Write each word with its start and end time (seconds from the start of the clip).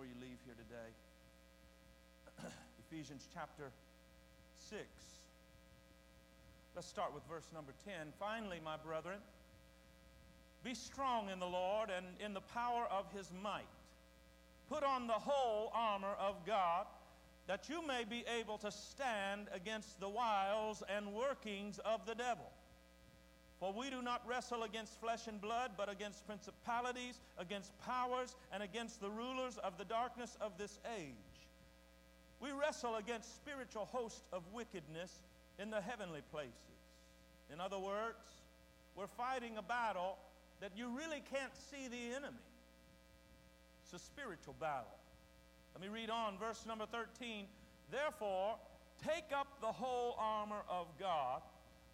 before 0.00 0.14
you 0.14 0.20
leave 0.26 0.38
here 0.46 0.54
today. 0.54 2.48
Ephesians 2.90 3.28
chapter 3.34 3.70
6. 4.70 4.80
Let's 6.74 6.88
start 6.88 7.12
with 7.12 7.22
verse 7.28 7.46
number 7.52 7.72
10. 7.84 8.14
Finally, 8.18 8.60
my 8.64 8.76
brethren, 8.78 9.18
be 10.64 10.72
strong 10.72 11.28
in 11.28 11.38
the 11.38 11.46
Lord 11.46 11.90
and 11.94 12.06
in 12.24 12.32
the 12.32 12.40
power 12.40 12.86
of 12.90 13.12
his 13.14 13.30
might. 13.42 13.68
Put 14.70 14.84
on 14.84 15.06
the 15.06 15.12
whole 15.12 15.70
armor 15.74 16.14
of 16.18 16.46
God, 16.46 16.86
that 17.46 17.68
you 17.68 17.86
may 17.86 18.04
be 18.08 18.24
able 18.40 18.56
to 18.58 18.70
stand 18.70 19.48
against 19.52 20.00
the 20.00 20.08
wiles 20.08 20.82
and 20.88 21.12
workings 21.12 21.78
of 21.84 22.06
the 22.06 22.14
devil. 22.14 22.50
For 23.60 23.74
we 23.74 23.90
do 23.90 24.00
not 24.00 24.22
wrestle 24.26 24.62
against 24.62 24.98
flesh 25.00 25.26
and 25.26 25.38
blood, 25.38 25.72
but 25.76 25.90
against 25.90 26.26
principalities, 26.26 27.20
against 27.36 27.78
powers, 27.80 28.34
and 28.52 28.62
against 28.62 29.02
the 29.02 29.10
rulers 29.10 29.58
of 29.58 29.76
the 29.76 29.84
darkness 29.84 30.36
of 30.40 30.56
this 30.56 30.78
age. 30.98 31.14
We 32.40 32.52
wrestle 32.52 32.96
against 32.96 33.36
spiritual 33.36 33.84
hosts 33.84 34.22
of 34.32 34.42
wickedness 34.54 35.20
in 35.58 35.68
the 35.68 35.82
heavenly 35.82 36.22
places. 36.32 36.54
In 37.52 37.60
other 37.60 37.78
words, 37.78 38.16
we're 38.96 39.06
fighting 39.06 39.58
a 39.58 39.62
battle 39.62 40.16
that 40.60 40.72
you 40.74 40.88
really 40.96 41.22
can't 41.30 41.54
see 41.70 41.86
the 41.88 42.16
enemy. 42.16 42.38
It's 43.84 43.92
a 43.92 43.98
spiritual 43.98 44.54
battle. 44.58 44.96
Let 45.74 45.82
me 45.82 45.88
read 45.88 46.08
on, 46.08 46.38
verse 46.38 46.64
number 46.66 46.86
13. 46.86 47.44
Therefore, 47.90 48.56
take 49.04 49.36
up 49.36 49.60
the 49.60 49.66
whole 49.66 50.16
armor 50.18 50.62
of 50.70 50.86
God 50.98 51.42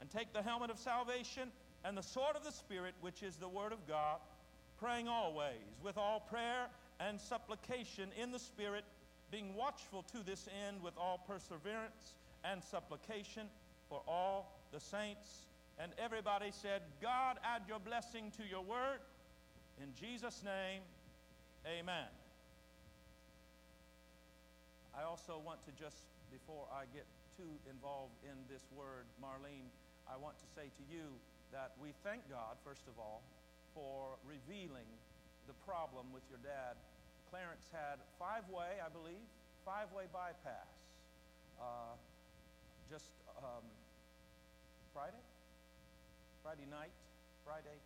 and 0.00 0.10
take 0.10 0.32
the 0.32 0.42
helmet 0.42 0.70
of 0.70 0.78
salvation 0.78 1.50
and 1.84 1.96
the 1.96 2.02
sword 2.02 2.36
of 2.36 2.44
the 2.44 2.52
Spirit, 2.52 2.94
which 3.00 3.22
is 3.22 3.36
the 3.36 3.48
Word 3.48 3.72
of 3.72 3.86
God, 3.86 4.18
praying 4.78 5.08
always 5.08 5.80
with 5.82 5.96
all 5.96 6.20
prayer 6.20 6.66
and 7.00 7.20
supplication 7.20 8.10
in 8.20 8.32
the 8.32 8.38
Spirit, 8.38 8.84
being 9.30 9.54
watchful 9.54 10.02
to 10.12 10.22
this 10.24 10.48
end 10.66 10.82
with 10.82 10.94
all 10.98 11.22
perseverance 11.26 12.14
and 12.44 12.62
supplication 12.62 13.48
for 13.88 14.02
all 14.06 14.58
the 14.72 14.80
saints. 14.80 15.46
And 15.78 15.92
everybody 15.98 16.50
said, 16.50 16.82
God, 17.02 17.38
add 17.44 17.62
your 17.68 17.78
blessing 17.78 18.32
to 18.38 18.42
your 18.48 18.62
word. 18.62 18.98
In 19.82 19.88
Jesus' 20.00 20.42
name, 20.42 20.80
amen. 21.66 22.08
I 24.98 25.04
also 25.04 25.40
want 25.44 25.60
to 25.66 25.72
just, 25.72 26.04
before 26.32 26.64
I 26.72 26.84
get 26.94 27.04
too 27.36 27.52
involved 27.68 28.14
in 28.24 28.36
this 28.48 28.62
word, 28.72 29.04
Marlene, 29.20 29.68
I 30.06 30.16
want 30.16 30.38
to 30.38 30.48
say 30.54 30.70
to 30.70 30.84
you 30.86 31.18
that 31.50 31.74
we 31.82 31.90
thank 32.06 32.22
God, 32.30 32.56
first 32.62 32.86
of 32.86 32.98
all, 32.98 33.22
for 33.74 34.16
revealing 34.22 34.88
the 35.46 35.54
problem 35.66 36.10
with 36.14 36.22
your 36.30 36.40
dad. 36.42 36.78
Clarence 37.30 37.66
had 37.74 37.98
five 38.18 38.46
way, 38.46 38.78
I 38.78 38.88
believe, 38.88 39.26
five 39.66 39.90
way 39.90 40.06
bypass. 40.10 40.70
Uh, 41.58 41.98
just 42.86 43.10
um, 43.42 43.66
Friday? 44.94 45.22
Friday 46.42 46.66
night? 46.70 46.94
Friday? 47.42 47.78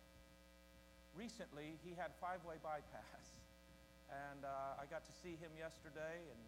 Recently, 1.17 1.75
he 1.81 1.97
had 1.97 2.13
five 2.21 2.41
way 2.45 2.61
bypass. 2.61 3.37
And 4.11 4.43
uh, 4.43 4.75
I 4.75 4.91
got 4.91 5.07
to 5.07 5.13
see 5.23 5.39
him 5.39 5.55
yesterday, 5.55 6.19
and 6.35 6.41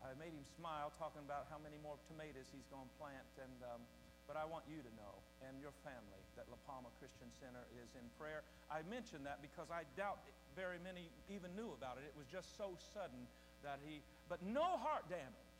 I 0.00 0.16
made 0.16 0.32
him 0.32 0.40
smile 0.56 0.88
talking 0.96 1.20
about 1.20 1.52
how 1.52 1.60
many 1.60 1.76
more 1.84 2.00
tomatoes 2.08 2.48
he's 2.48 2.64
going 2.72 2.88
to 2.88 2.96
plant. 2.96 3.28
And 3.36 3.60
um, 3.60 3.84
but 4.30 4.38
I 4.38 4.46
want 4.46 4.62
you 4.70 4.78
to 4.78 4.92
know 4.94 5.18
and 5.42 5.58
your 5.58 5.74
family 5.82 6.22
that 6.38 6.46
La 6.46 6.60
Palma 6.62 6.94
Christian 7.02 7.26
Center 7.42 7.66
is 7.82 7.90
in 7.98 8.06
prayer. 8.14 8.46
I 8.70 8.86
mention 8.86 9.26
that 9.26 9.42
because 9.42 9.74
I 9.74 9.82
doubt 9.98 10.22
very 10.54 10.78
many 10.78 11.10
even 11.26 11.50
knew 11.58 11.74
about 11.74 11.98
it. 11.98 12.06
It 12.06 12.14
was 12.14 12.30
just 12.30 12.54
so 12.54 12.78
sudden 12.94 13.26
that 13.66 13.82
he, 13.82 14.06
but 14.30 14.38
no 14.46 14.78
heart 14.78 15.10
damage. 15.10 15.50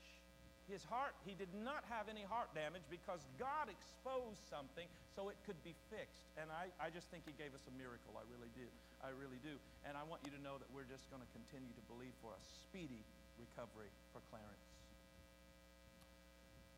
His 0.70 0.86
heart, 0.86 1.18
he 1.26 1.34
did 1.34 1.50
not 1.50 1.82
have 1.90 2.06
any 2.06 2.22
heart 2.22 2.54
damage 2.54 2.86
because 2.86 3.26
God 3.42 3.66
exposed 3.66 4.38
something 4.46 4.86
so 5.18 5.26
it 5.34 5.38
could 5.42 5.58
be 5.66 5.74
fixed. 5.90 6.30
And 6.38 6.46
I, 6.54 6.70
I 6.78 6.94
just 6.94 7.10
think 7.10 7.26
he 7.26 7.34
gave 7.34 7.50
us 7.58 7.66
a 7.66 7.74
miracle. 7.74 8.14
I 8.14 8.22
really 8.30 8.54
did. 8.54 8.70
I 9.02 9.10
really 9.10 9.42
do. 9.42 9.58
And 9.82 9.98
I 9.98 10.06
want 10.06 10.22
you 10.22 10.30
to 10.30 10.38
know 10.38 10.62
that 10.62 10.70
we're 10.70 10.86
just 10.86 11.10
going 11.10 11.26
to 11.26 11.30
continue 11.34 11.74
to 11.74 11.84
believe 11.90 12.14
for 12.22 12.30
a 12.30 12.42
speedy 12.46 13.02
recovery 13.34 13.90
for 14.14 14.22
Clarence. 14.30 14.69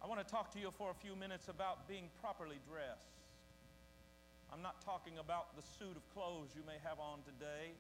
I 0.03 0.09
want 0.09 0.19
to 0.19 0.27
talk 0.27 0.51
to 0.55 0.59
you 0.59 0.73
for 0.77 0.91
a 0.91 0.95
few 0.95 1.15
minutes 1.15 1.47
about 1.47 1.87
being 1.87 2.11
properly 2.21 2.59
dressed. 2.67 3.23
I'm 4.53 4.61
not 4.61 4.85
talking 4.85 5.19
about 5.19 5.55
the 5.55 5.63
suit 5.63 5.95
of 5.95 6.03
clothes 6.13 6.51
you 6.57 6.63
may 6.67 6.75
have 6.83 6.99
on 6.99 7.21
today. 7.23 7.71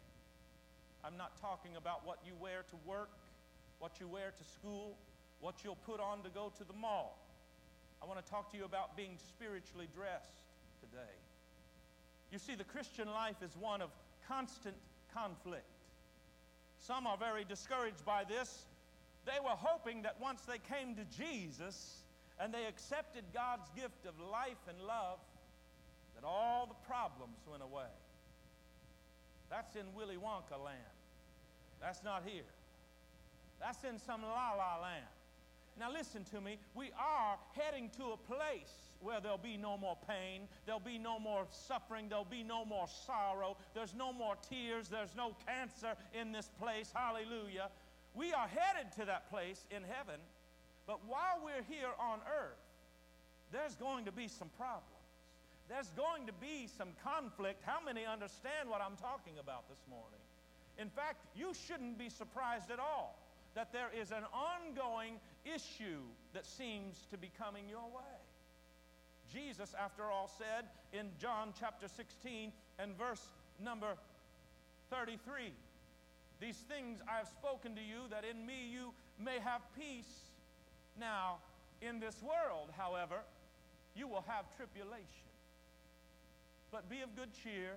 I'm 1.02 1.16
not 1.16 1.34
talking 1.40 1.74
about 1.74 2.06
what 2.06 2.18
you 2.24 2.34
wear 2.38 2.62
to 2.70 2.76
work, 2.86 3.10
what 3.80 3.98
you 3.98 4.06
wear 4.06 4.30
to 4.38 4.44
school, 4.44 4.96
what 5.40 5.64
you'll 5.64 5.82
put 5.84 5.98
on 5.98 6.22
to 6.22 6.30
go 6.30 6.52
to 6.58 6.64
the 6.64 6.72
mall. 6.72 7.18
I 8.00 8.06
want 8.06 8.24
to 8.24 8.30
talk 8.30 8.52
to 8.52 8.56
you 8.56 8.66
about 8.66 8.96
being 8.96 9.18
spiritually 9.18 9.88
dressed 9.92 10.46
today. 10.78 11.18
You 12.30 12.38
see, 12.38 12.54
the 12.54 12.62
Christian 12.62 13.10
life 13.10 13.42
is 13.42 13.56
one 13.58 13.82
of 13.82 13.90
constant 14.28 14.76
conflict. 15.12 15.66
Some 16.78 17.08
are 17.08 17.16
very 17.16 17.42
discouraged 17.42 18.04
by 18.04 18.22
this. 18.22 18.66
They 19.26 19.42
were 19.42 19.56
hoping 19.56 20.02
that 20.02 20.20
once 20.20 20.42
they 20.42 20.58
came 20.58 20.94
to 20.94 21.04
Jesus, 21.04 22.01
and 22.42 22.52
they 22.52 22.66
accepted 22.66 23.22
God's 23.32 23.70
gift 23.76 24.04
of 24.04 24.18
life 24.18 24.58
and 24.68 24.76
love, 24.82 25.20
that 26.16 26.24
all 26.26 26.66
the 26.66 26.88
problems 26.88 27.38
went 27.48 27.62
away. 27.62 27.94
That's 29.48 29.76
in 29.76 29.86
Willy 29.94 30.16
Wonka 30.16 30.58
land. 30.62 30.98
That's 31.80 32.02
not 32.02 32.24
here. 32.26 32.50
That's 33.60 33.84
in 33.84 33.96
some 33.96 34.22
la 34.22 34.54
la 34.56 34.82
land. 34.82 35.06
Now, 35.78 35.92
listen 35.92 36.24
to 36.32 36.40
me. 36.40 36.58
We 36.74 36.90
are 36.98 37.38
heading 37.54 37.90
to 37.96 38.12
a 38.12 38.16
place 38.16 38.74
where 39.00 39.20
there'll 39.20 39.38
be 39.38 39.56
no 39.56 39.78
more 39.78 39.96
pain, 40.08 40.48
there'll 40.66 40.80
be 40.80 40.98
no 40.98 41.18
more 41.18 41.46
suffering, 41.50 42.08
there'll 42.08 42.24
be 42.24 42.42
no 42.42 42.64
more 42.64 42.86
sorrow, 43.06 43.56
there's 43.74 43.94
no 43.94 44.12
more 44.12 44.34
tears, 44.48 44.88
there's 44.88 45.14
no 45.16 45.34
cancer 45.46 45.94
in 46.12 46.32
this 46.32 46.50
place. 46.60 46.92
Hallelujah. 46.94 47.70
We 48.14 48.32
are 48.32 48.48
headed 48.48 48.92
to 48.98 49.04
that 49.06 49.30
place 49.30 49.64
in 49.70 49.82
heaven. 49.82 50.20
But 50.86 51.00
while 51.06 51.38
we're 51.44 51.64
here 51.68 51.92
on 51.98 52.18
earth, 52.26 52.58
there's 53.52 53.76
going 53.76 54.04
to 54.06 54.12
be 54.12 54.28
some 54.28 54.48
problems. 54.56 54.88
There's 55.68 55.90
going 55.96 56.26
to 56.26 56.32
be 56.32 56.66
some 56.66 56.88
conflict. 57.04 57.62
How 57.64 57.78
many 57.84 58.04
understand 58.04 58.68
what 58.68 58.80
I'm 58.80 58.96
talking 58.96 59.38
about 59.40 59.68
this 59.68 59.78
morning? 59.88 60.20
In 60.78 60.88
fact, 60.88 61.24
you 61.36 61.52
shouldn't 61.54 61.98
be 61.98 62.08
surprised 62.08 62.70
at 62.70 62.78
all 62.78 63.18
that 63.54 63.72
there 63.72 63.90
is 63.94 64.10
an 64.10 64.24
ongoing 64.32 65.20
issue 65.44 66.00
that 66.32 66.46
seems 66.46 67.06
to 67.10 67.18
be 67.18 67.30
coming 67.38 67.68
your 67.68 67.84
way. 67.94 68.18
Jesus, 69.32 69.74
after 69.78 70.10
all, 70.10 70.30
said 70.38 70.66
in 70.92 71.10
John 71.18 71.52
chapter 71.58 71.88
16 71.88 72.52
and 72.78 72.96
verse 72.96 73.22
number 73.62 73.94
33 74.90 75.52
These 76.40 76.56
things 76.68 77.00
I 77.08 77.18
have 77.18 77.28
spoken 77.28 77.74
to 77.76 77.80
you, 77.80 78.08
that 78.10 78.24
in 78.24 78.44
me 78.44 78.68
you 78.70 78.92
may 79.18 79.38
have 79.38 79.62
peace. 79.78 80.31
Now, 80.98 81.38
in 81.80 82.00
this 82.00 82.16
world, 82.22 82.70
however, 82.76 83.20
you 83.94 84.06
will 84.06 84.24
have 84.26 84.44
tribulation. 84.56 85.30
But 86.70 86.88
be 86.88 87.00
of 87.02 87.14
good 87.16 87.30
cheer. 87.42 87.72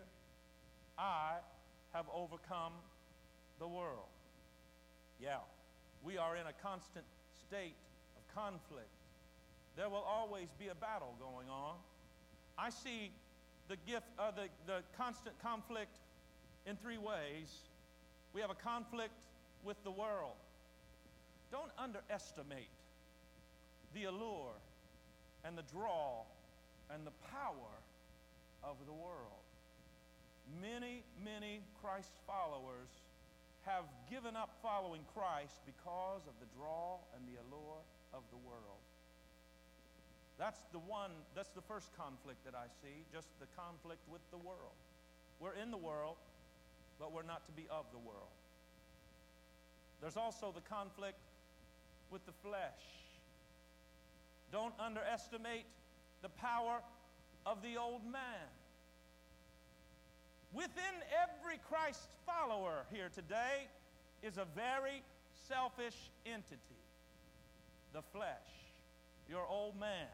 I 0.98 1.36
have 1.94 2.06
overcome 2.14 2.74
the 3.60 3.68
world. 3.68 4.12
Yeah, 5.20 5.40
we 6.04 6.18
are 6.18 6.36
in 6.36 6.48
a 6.48 6.54
constant 6.62 7.06
state 7.48 7.76
of 8.18 8.36
conflict. 8.36 8.90
There 9.76 9.90
will 9.90 10.06
always 10.08 10.48
be 10.58 10.70
a 10.70 10.76
battle 10.76 11.16
going 11.20 11.50
on. 11.50 11.76
I 12.58 12.70
see 12.70 13.12
the 13.68 13.76
gift, 13.88 14.06
uh, 14.18 14.32
the, 14.32 14.48
the 14.66 14.84
constant 14.98 15.38
conflict 15.42 15.98
in 16.66 16.78
three 16.78 16.98
ways. 16.98 17.64
We 18.34 18.42
have 18.42 18.50
a 18.50 18.56
conflict 18.56 19.14
with 19.64 19.82
the 19.84 19.92
world. 19.92 20.36
Don't 21.52 21.72
underestimate 21.78 22.70
the 23.96 24.04
allure 24.04 24.54
and 25.44 25.58
the 25.58 25.64
draw 25.72 26.22
and 26.92 27.08
the 27.08 27.16
power 27.32 27.74
of 28.64 28.76
the 28.86 28.94
world. 28.94 29.42
Many, 30.62 31.02
many 31.24 31.62
Christ 31.82 32.12
followers 32.28 32.92
have 33.66 33.86
given 34.12 34.36
up 34.36 34.54
following 34.62 35.02
Christ 35.16 35.58
because 35.66 36.22
of 36.28 36.36
the 36.38 36.46
draw 36.54 37.00
and 37.18 37.26
the 37.26 37.42
allure 37.42 37.82
of 38.14 38.22
the 38.30 38.38
world. 38.46 38.84
That's 40.38 40.60
the 40.72 40.84
one, 40.84 41.12
that's 41.34 41.50
the 41.56 41.64
first 41.64 41.90
conflict 41.98 42.44
that 42.46 42.54
I 42.54 42.68
see, 42.84 43.08
just 43.14 43.28
the 43.40 43.48
conflict 43.56 44.04
with 44.12 44.22
the 44.30 44.38
world. 44.38 44.76
We're 45.40 45.56
in 45.56 45.72
the 45.72 45.80
world, 45.80 46.18
but 47.00 47.12
we're 47.12 47.24
not 47.24 47.46
to 47.48 47.54
be 47.54 47.66
of 47.72 47.86
the 47.92 47.98
world. 47.98 48.36
There's 50.02 50.18
also 50.18 50.54
the 50.54 50.62
conflict 50.70 51.18
with 52.12 52.26
the 52.26 52.36
flesh. 52.44 53.05
Don't 54.52 54.74
underestimate 54.80 55.66
the 56.22 56.30
power 56.30 56.82
of 57.46 57.62
the 57.62 57.78
old 57.78 58.04
man. 58.06 58.50
Within 60.54 60.96
every 61.24 61.60
Christ 61.70 62.08
follower 62.26 62.86
here 62.92 63.10
today 63.14 63.68
is 64.24 64.38
a 64.38 64.46
very 64.56 65.04
selfish 65.48 66.12
entity 66.26 66.60
the 67.96 68.02
flesh, 68.02 68.52
your 69.30 69.48
old 69.48 69.80
man. 69.80 70.12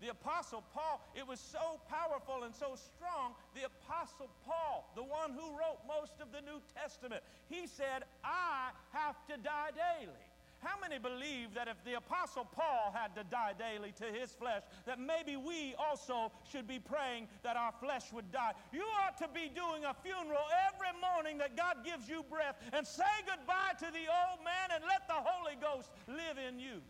The 0.00 0.10
Apostle 0.10 0.64
Paul, 0.74 1.00
it 1.14 1.26
was 1.26 1.38
so 1.38 1.80
powerful 1.88 2.42
and 2.42 2.52
so 2.52 2.74
strong. 2.74 3.34
The 3.54 3.66
Apostle 3.66 4.28
Paul, 4.44 4.90
the 4.96 5.04
one 5.04 5.30
who 5.30 5.56
wrote 5.56 5.78
most 5.86 6.20
of 6.20 6.32
the 6.32 6.40
New 6.40 6.60
Testament, 6.74 7.22
he 7.48 7.68
said, 7.68 8.02
I 8.24 8.70
have 8.92 9.14
to 9.28 9.36
die 9.36 9.70
daily. 9.70 10.26
How 10.64 10.80
many 10.80 10.98
believe 10.98 11.52
that 11.54 11.68
if 11.68 11.76
the 11.84 12.00
Apostle 12.00 12.48
Paul 12.50 12.94
had 12.96 13.14
to 13.16 13.24
die 13.24 13.52
daily 13.52 13.92
to 14.00 14.06
his 14.06 14.32
flesh, 14.32 14.62
that 14.86 14.98
maybe 14.98 15.36
we 15.36 15.74
also 15.78 16.32
should 16.50 16.66
be 16.66 16.78
praying 16.78 17.28
that 17.42 17.56
our 17.56 17.72
flesh 17.80 18.10
would 18.12 18.32
die? 18.32 18.52
You 18.72 18.82
ought 19.04 19.18
to 19.18 19.28
be 19.28 19.52
doing 19.54 19.84
a 19.84 19.92
funeral 19.92 20.48
every 20.72 20.98
morning 21.00 21.36
that 21.38 21.54
God 21.54 21.84
gives 21.84 22.08
you 22.08 22.24
breath 22.30 22.56
and 22.72 22.86
say 22.86 23.12
goodbye 23.28 23.76
to 23.78 23.92
the 23.92 24.08
old 24.08 24.40
man 24.40 24.72
and 24.74 24.82
let 24.88 25.06
the 25.06 25.20
Holy 25.20 25.56
Ghost 25.60 25.90
live 26.08 26.40
in 26.40 26.58
you. 26.58 26.80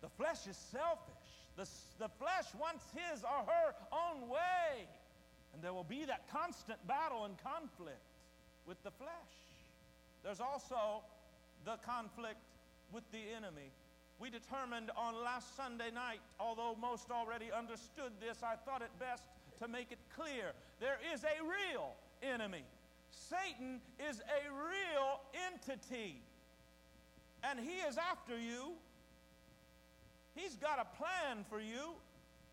The 0.00 0.08
flesh 0.08 0.46
is 0.48 0.56
selfish. 0.56 1.12
The, 1.56 1.68
the 1.98 2.08
flesh 2.08 2.46
wants 2.58 2.84
his 2.96 3.22
or 3.22 3.44
her 3.44 3.74
own 3.92 4.28
way. 4.28 4.88
And 5.52 5.62
there 5.62 5.74
will 5.74 5.84
be 5.84 6.06
that 6.06 6.30
constant 6.32 6.78
battle 6.86 7.24
and 7.26 7.36
conflict 7.42 8.00
with 8.66 8.82
the 8.82 8.90
flesh. 8.92 9.45
There's 10.26 10.40
also 10.40 11.04
the 11.64 11.76
conflict 11.86 12.42
with 12.92 13.04
the 13.12 13.20
enemy. 13.36 13.70
We 14.18 14.28
determined 14.28 14.90
on 14.96 15.14
last 15.22 15.56
Sunday 15.56 15.92
night, 15.94 16.18
although 16.40 16.74
most 16.80 17.12
already 17.12 17.52
understood 17.56 18.10
this, 18.20 18.38
I 18.42 18.56
thought 18.56 18.82
it 18.82 18.90
best 18.98 19.22
to 19.60 19.68
make 19.68 19.92
it 19.92 20.00
clear. 20.16 20.50
There 20.80 20.98
is 21.14 21.22
a 21.22 21.44
real 21.44 21.92
enemy. 22.24 22.64
Satan 23.12 23.80
is 24.10 24.18
a 24.18 24.50
real 24.50 25.20
entity. 25.46 26.20
And 27.44 27.60
he 27.60 27.76
is 27.88 27.96
after 27.96 28.36
you. 28.36 28.72
He's 30.34 30.56
got 30.56 30.80
a 30.80 30.96
plan 30.96 31.44
for 31.48 31.60
you. 31.60 31.94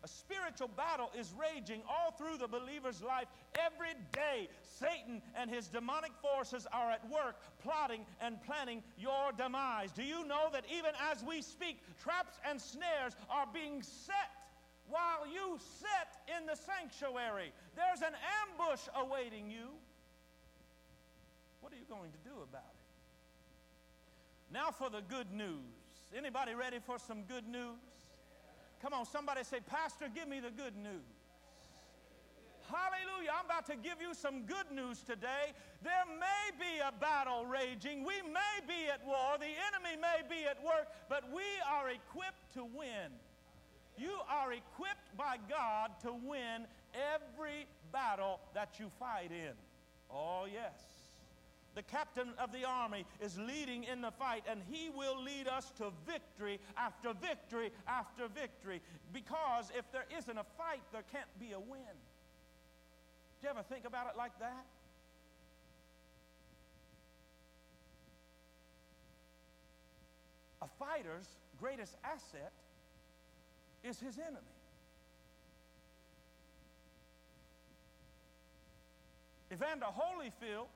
A 0.04 0.08
spiritual 0.08 0.68
battle 0.68 1.10
is 1.18 1.32
raging 1.32 1.80
all 1.88 2.10
through 2.10 2.36
the 2.36 2.46
believer's 2.46 3.02
life 3.02 3.26
every 3.58 3.94
day. 4.12 4.48
Satan 4.78 5.22
and 5.34 5.50
his 5.50 5.68
demonic 5.68 6.12
forces 6.20 6.66
are 6.74 6.90
at 6.90 7.08
work 7.10 7.36
plotting 7.62 8.04
and 8.20 8.36
planning 8.42 8.82
your 8.98 9.32
demise. 9.34 9.92
Do 9.92 10.02
you 10.02 10.26
know 10.26 10.50
that 10.52 10.64
even 10.70 10.92
as 11.10 11.24
we 11.24 11.40
speak, 11.40 11.80
traps 12.02 12.38
and 12.46 12.60
snares 12.60 13.16
are 13.30 13.46
being 13.50 13.82
set 13.82 14.28
while 14.90 15.26
you 15.26 15.58
sit 15.80 16.36
in 16.36 16.44
the 16.44 16.54
sanctuary? 16.54 17.50
There's 17.74 18.02
an 18.02 18.14
ambush 18.44 18.82
awaiting 18.94 19.50
you. 19.50 19.70
What 21.62 21.72
are 21.72 21.76
you 21.76 21.86
going 21.88 22.12
to 22.12 22.18
do 22.28 22.34
about 22.42 22.60
it? 22.60 22.84
Now 24.52 24.70
for 24.70 24.90
the 24.90 25.00
good 25.00 25.32
news. 25.32 25.64
Anybody 26.14 26.54
ready 26.54 26.78
for 26.84 26.98
some 26.98 27.22
good 27.22 27.48
news? 27.48 27.93
Come 28.84 28.92
on, 28.92 29.06
somebody 29.06 29.42
say, 29.44 29.60
Pastor, 29.64 30.08
give 30.14 30.28
me 30.28 30.40
the 30.40 30.50
good 30.50 30.76
news. 30.76 31.16
Hallelujah. 32.68 33.30
I'm 33.32 33.46
about 33.46 33.64
to 33.68 33.76
give 33.76 33.96
you 33.98 34.12
some 34.12 34.42
good 34.42 34.68
news 34.70 35.00
today. 35.00 35.56
There 35.82 36.04
may 36.20 36.52
be 36.60 36.80
a 36.86 36.92
battle 37.00 37.46
raging. 37.46 38.04
We 38.04 38.20
may 38.20 38.60
be 38.68 38.90
at 38.92 39.00
war. 39.06 39.38
The 39.40 39.46
enemy 39.72 39.96
may 39.96 40.20
be 40.28 40.44
at 40.44 40.62
work, 40.62 40.88
but 41.08 41.24
we 41.32 41.48
are 41.66 41.88
equipped 41.88 42.52
to 42.54 42.64
win. 42.64 43.08
You 43.96 44.18
are 44.28 44.52
equipped 44.52 45.16
by 45.16 45.38
God 45.48 45.92
to 46.02 46.12
win 46.12 46.66
every 46.92 47.64
battle 47.90 48.38
that 48.52 48.78
you 48.78 48.90
fight 49.00 49.30
in. 49.30 49.54
Oh, 50.10 50.44
yes 50.44 50.93
the 51.74 51.82
captain 51.82 52.28
of 52.38 52.52
the 52.52 52.64
army, 52.64 53.04
is 53.20 53.38
leading 53.38 53.84
in 53.84 54.00
the 54.00 54.10
fight, 54.10 54.44
and 54.48 54.60
he 54.70 54.90
will 54.90 55.20
lead 55.22 55.48
us 55.48 55.72
to 55.78 55.90
victory 56.06 56.60
after 56.76 57.12
victory 57.12 57.70
after 57.88 58.28
victory. 58.28 58.80
Because 59.12 59.70
if 59.76 59.90
there 59.92 60.06
isn't 60.16 60.38
a 60.38 60.44
fight, 60.56 60.82
there 60.92 61.04
can't 61.12 61.38
be 61.38 61.52
a 61.52 61.60
win. 61.60 61.96
Do 63.40 63.46
you 63.46 63.50
ever 63.50 63.62
think 63.62 63.84
about 63.84 64.06
it 64.08 64.16
like 64.16 64.38
that? 64.38 64.66
A 70.62 70.68
fighter's 70.78 71.28
greatest 71.60 71.96
asset 72.04 72.52
is 73.82 74.00
his 74.00 74.18
enemy. 74.18 74.38
Evander 79.52 79.86
Holyfield 79.86 80.66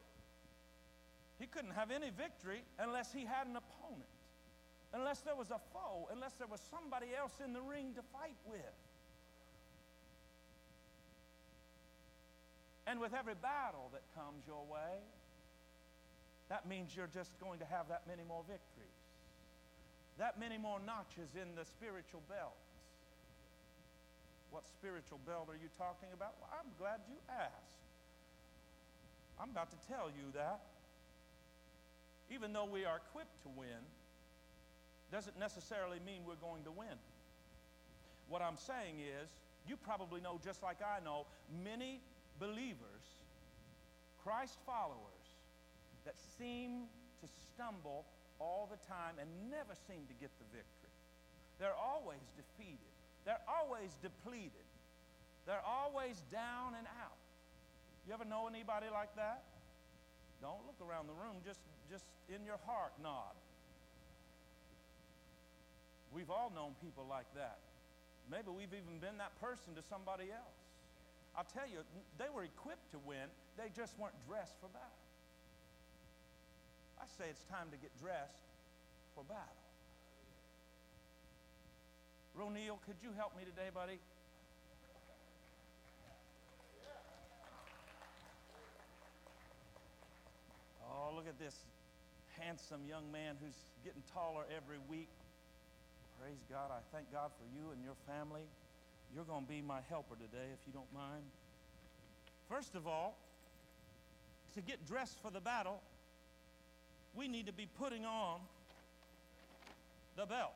he 1.39 1.47
couldn't 1.47 1.73
have 1.73 1.91
any 1.91 2.11
victory 2.11 2.63
unless 2.79 3.13
he 3.13 3.25
had 3.25 3.47
an 3.47 3.57
opponent, 3.57 4.11
unless 4.93 5.21
there 5.21 5.37
was 5.37 5.51
a 5.51 5.61
foe, 5.73 6.09
unless 6.13 6.35
there 6.35 6.49
was 6.49 6.61
somebody 6.71 7.15
else 7.17 7.35
in 7.45 7.53
the 7.53 7.61
ring 7.63 7.95
to 7.95 8.03
fight 8.13 8.37
with. 8.47 8.75
And 12.87 12.99
with 13.01 13.15
every 13.15 13.35
battle 13.35 13.91
that 13.93 14.03
comes 14.17 14.43
your 14.47 14.65
way, 14.65 14.99
that 16.49 16.67
means 16.67 16.97
you're 16.97 17.13
just 17.13 17.39
going 17.39 17.61
to 17.61 17.67
have 17.67 17.87
that 17.89 18.09
many 18.09 18.25
more 18.27 18.43
victories, 18.49 18.99
that 20.17 20.41
many 20.41 20.57
more 20.57 20.81
notches 20.81 21.37
in 21.37 21.55
the 21.55 21.65
spiritual 21.65 22.23
belts. 22.27 22.65
What 24.51 24.67
spiritual 24.67 25.21
belt 25.29 25.53
are 25.53 25.61
you 25.61 25.69
talking 25.77 26.09
about? 26.17 26.41
Well, 26.41 26.49
I'm 26.49 26.73
glad 26.81 27.05
you 27.07 27.21
asked. 27.29 27.77
I'm 29.39 29.51
about 29.51 29.71
to 29.71 29.81
tell 29.87 30.09
you 30.09 30.33
that 30.33 30.65
even 32.31 32.53
though 32.53 32.65
we 32.65 32.85
are 32.85 32.97
equipped 32.97 33.43
to 33.43 33.49
win, 33.49 33.83
doesn't 35.11 35.39
necessarily 35.39 35.99
mean 36.05 36.23
we're 36.27 36.41
going 36.41 36.65
to 36.65 36.71
win. 36.71 36.99
What 38.29 38.43
I'm 38.43 38.57
saying 38.57 39.01
is, 39.01 39.31
you 39.67 39.77
probably 39.77 40.21
know, 40.21 40.41
just 40.45 40.63
like 40.63 40.79
I 40.83 41.03
know, 41.05 41.27
many 41.65 42.01
believers, 42.39 43.05
Christ 44.23 44.59
followers, 44.67 45.27
that 46.05 46.15
seem 46.39 46.89
to 47.21 47.27
stumble 47.27 48.05
all 48.39 48.69
the 48.71 48.79
time 48.87 49.17
and 49.21 49.29
never 49.51 49.75
seem 49.89 50.07
to 50.09 50.15
get 50.21 50.31
the 50.39 50.45
victory. 50.53 50.93
They're 51.59 51.77
always 51.77 52.23
defeated, 52.37 52.93
they're 53.25 53.45
always 53.49 53.97
depleted, 54.03 54.69
they're 55.47 55.65
always 55.67 56.23
down 56.31 56.75
and 56.77 56.87
out. 57.01 57.19
You 58.07 58.15
ever 58.15 58.25
know 58.25 58.47
anybody 58.47 58.87
like 58.93 59.15
that? 59.17 59.43
Don't 60.41 60.63
look 60.67 60.79
around 60.79 61.09
the 61.09 61.17
room, 61.19 61.43
just 61.45 61.61
just 61.91 62.05
in 62.29 62.45
your 62.45 62.61
heart 62.67 62.93
nod. 63.03 63.35
We've 66.13 66.31
all 66.31 66.53
known 66.55 66.73
people 66.81 67.05
like 67.09 67.27
that. 67.35 67.59
Maybe 68.31 68.49
we've 68.53 68.73
even 68.73 69.01
been 69.01 69.17
that 69.19 69.33
person 69.41 69.75
to 69.77 69.83
somebody 69.83 70.29
else. 70.33 70.61
I'll 71.37 71.49
tell 71.49 71.69
you, 71.69 71.85
they 72.19 72.29
were 72.33 72.45
equipped 72.45 72.93
to 72.93 72.99
win, 73.05 73.29
they 73.57 73.73
just 73.77 73.99
weren't 73.99 74.17
dressed 74.29 74.57
for 74.61 74.69
battle. 74.69 75.05
I 77.01 77.07
say 77.07 77.31
it's 77.31 77.45
time 77.47 77.71
to 77.71 77.79
get 77.79 77.93
dressed 78.01 78.43
for 79.15 79.25
battle. 79.25 79.63
Ronil, 82.37 82.79
could 82.87 82.99
you 83.03 83.11
help 83.17 83.37
me 83.37 83.45
today, 83.45 83.71
buddy? 83.73 83.99
Oh, 90.89 91.15
look 91.15 91.29
at 91.29 91.39
this 91.39 91.55
handsome 92.39 92.81
young 92.89 93.11
man 93.13 93.37
who's 93.43 93.57
getting 93.85 94.03
taller 94.13 94.45
every 94.55 94.79
week. 94.89 95.09
Praise 96.21 96.43
God. 96.51 96.71
I 96.71 96.81
thank 96.95 97.13
God 97.13 97.31
for 97.39 97.45
you 97.55 97.71
and 97.73 97.83
your 97.83 97.97
family. 98.07 98.47
You're 99.15 99.25
going 99.25 99.45
to 99.45 99.49
be 99.49 99.63
my 99.63 99.81
helper 99.89 100.15
today, 100.17 100.49
if 100.53 100.61
you 100.67 100.73
don't 100.73 100.93
mind. 100.93 101.25
First 102.49 102.75
of 102.75 102.87
all, 102.87 103.17
to 104.55 104.61
get 104.61 104.87
dressed 104.87 105.19
for 105.23 105.31
the 105.31 105.41
battle, 105.41 105.81
we 107.15 107.29
need 107.29 107.47
to 107.47 107.53
be 107.53 107.67
putting 107.79 108.05
on 108.05 108.41
the 110.17 110.27
belt. 110.27 110.55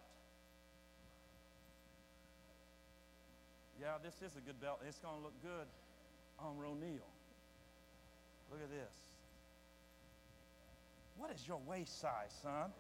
Yeah, 3.81 3.99
this 4.03 4.15
is 4.23 4.37
a 4.37 4.41
good 4.41 4.61
belt. 4.61 4.81
It's 4.87 4.99
going 4.99 5.17
to 5.17 5.23
look 5.23 5.35
good 5.43 5.67
on 6.39 6.57
Ronil. 6.57 7.03
Look 8.51 8.63
at 8.63 8.71
this. 8.71 9.12
What 11.23 11.31
is 11.31 11.47
your 11.47 11.63
waist 11.71 12.03
size, 12.03 12.35
son? 12.43 12.75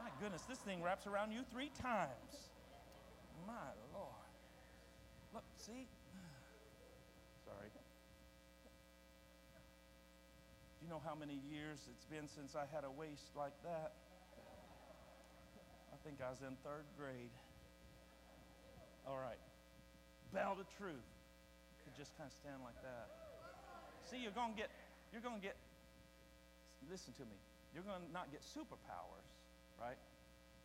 My 0.00 0.08
goodness, 0.24 0.40
this 0.48 0.56
thing 0.64 0.80
wraps 0.80 1.06
around 1.06 1.32
you 1.32 1.44
three 1.52 1.68
times. 1.76 2.48
My 3.46 3.76
Lord. 3.92 4.24
Look, 5.34 5.44
see? 5.60 5.84
Sorry. 7.44 7.68
Do 10.80 10.80
you 10.80 10.88
know 10.88 11.02
how 11.04 11.12
many 11.12 11.44
years 11.52 11.76
it's 11.92 12.08
been 12.08 12.24
since 12.24 12.56
I 12.56 12.64
had 12.72 12.88
a 12.88 12.90
waist 12.90 13.36
like 13.36 13.52
that? 13.68 13.92
I 15.92 16.00
think 16.08 16.24
I 16.24 16.32
was 16.32 16.40
in 16.40 16.56
third 16.64 16.88
grade. 16.96 17.36
All 19.04 19.20
right. 19.20 19.36
Belt 20.32 20.56
of 20.56 20.72
truth. 20.80 21.04
You 21.04 21.76
could 21.84 22.00
just 22.00 22.16
kind 22.16 22.32
of 22.32 22.34
stand 22.40 22.64
like 22.64 22.80
that. 22.80 23.12
See, 24.08 24.16
you're 24.24 24.32
going 24.32 24.56
to 24.56 24.58
get, 24.58 24.72
you're 25.12 25.20
going 25.20 25.36
to 25.36 25.44
get, 25.44 25.60
listen 26.90 27.12
to 27.18 27.24
me, 27.26 27.38
you're 27.74 27.86
going 27.86 28.00
to 28.00 28.12
not 28.12 28.30
get 28.30 28.42
superpowers, 28.42 29.28
right? 29.80 29.98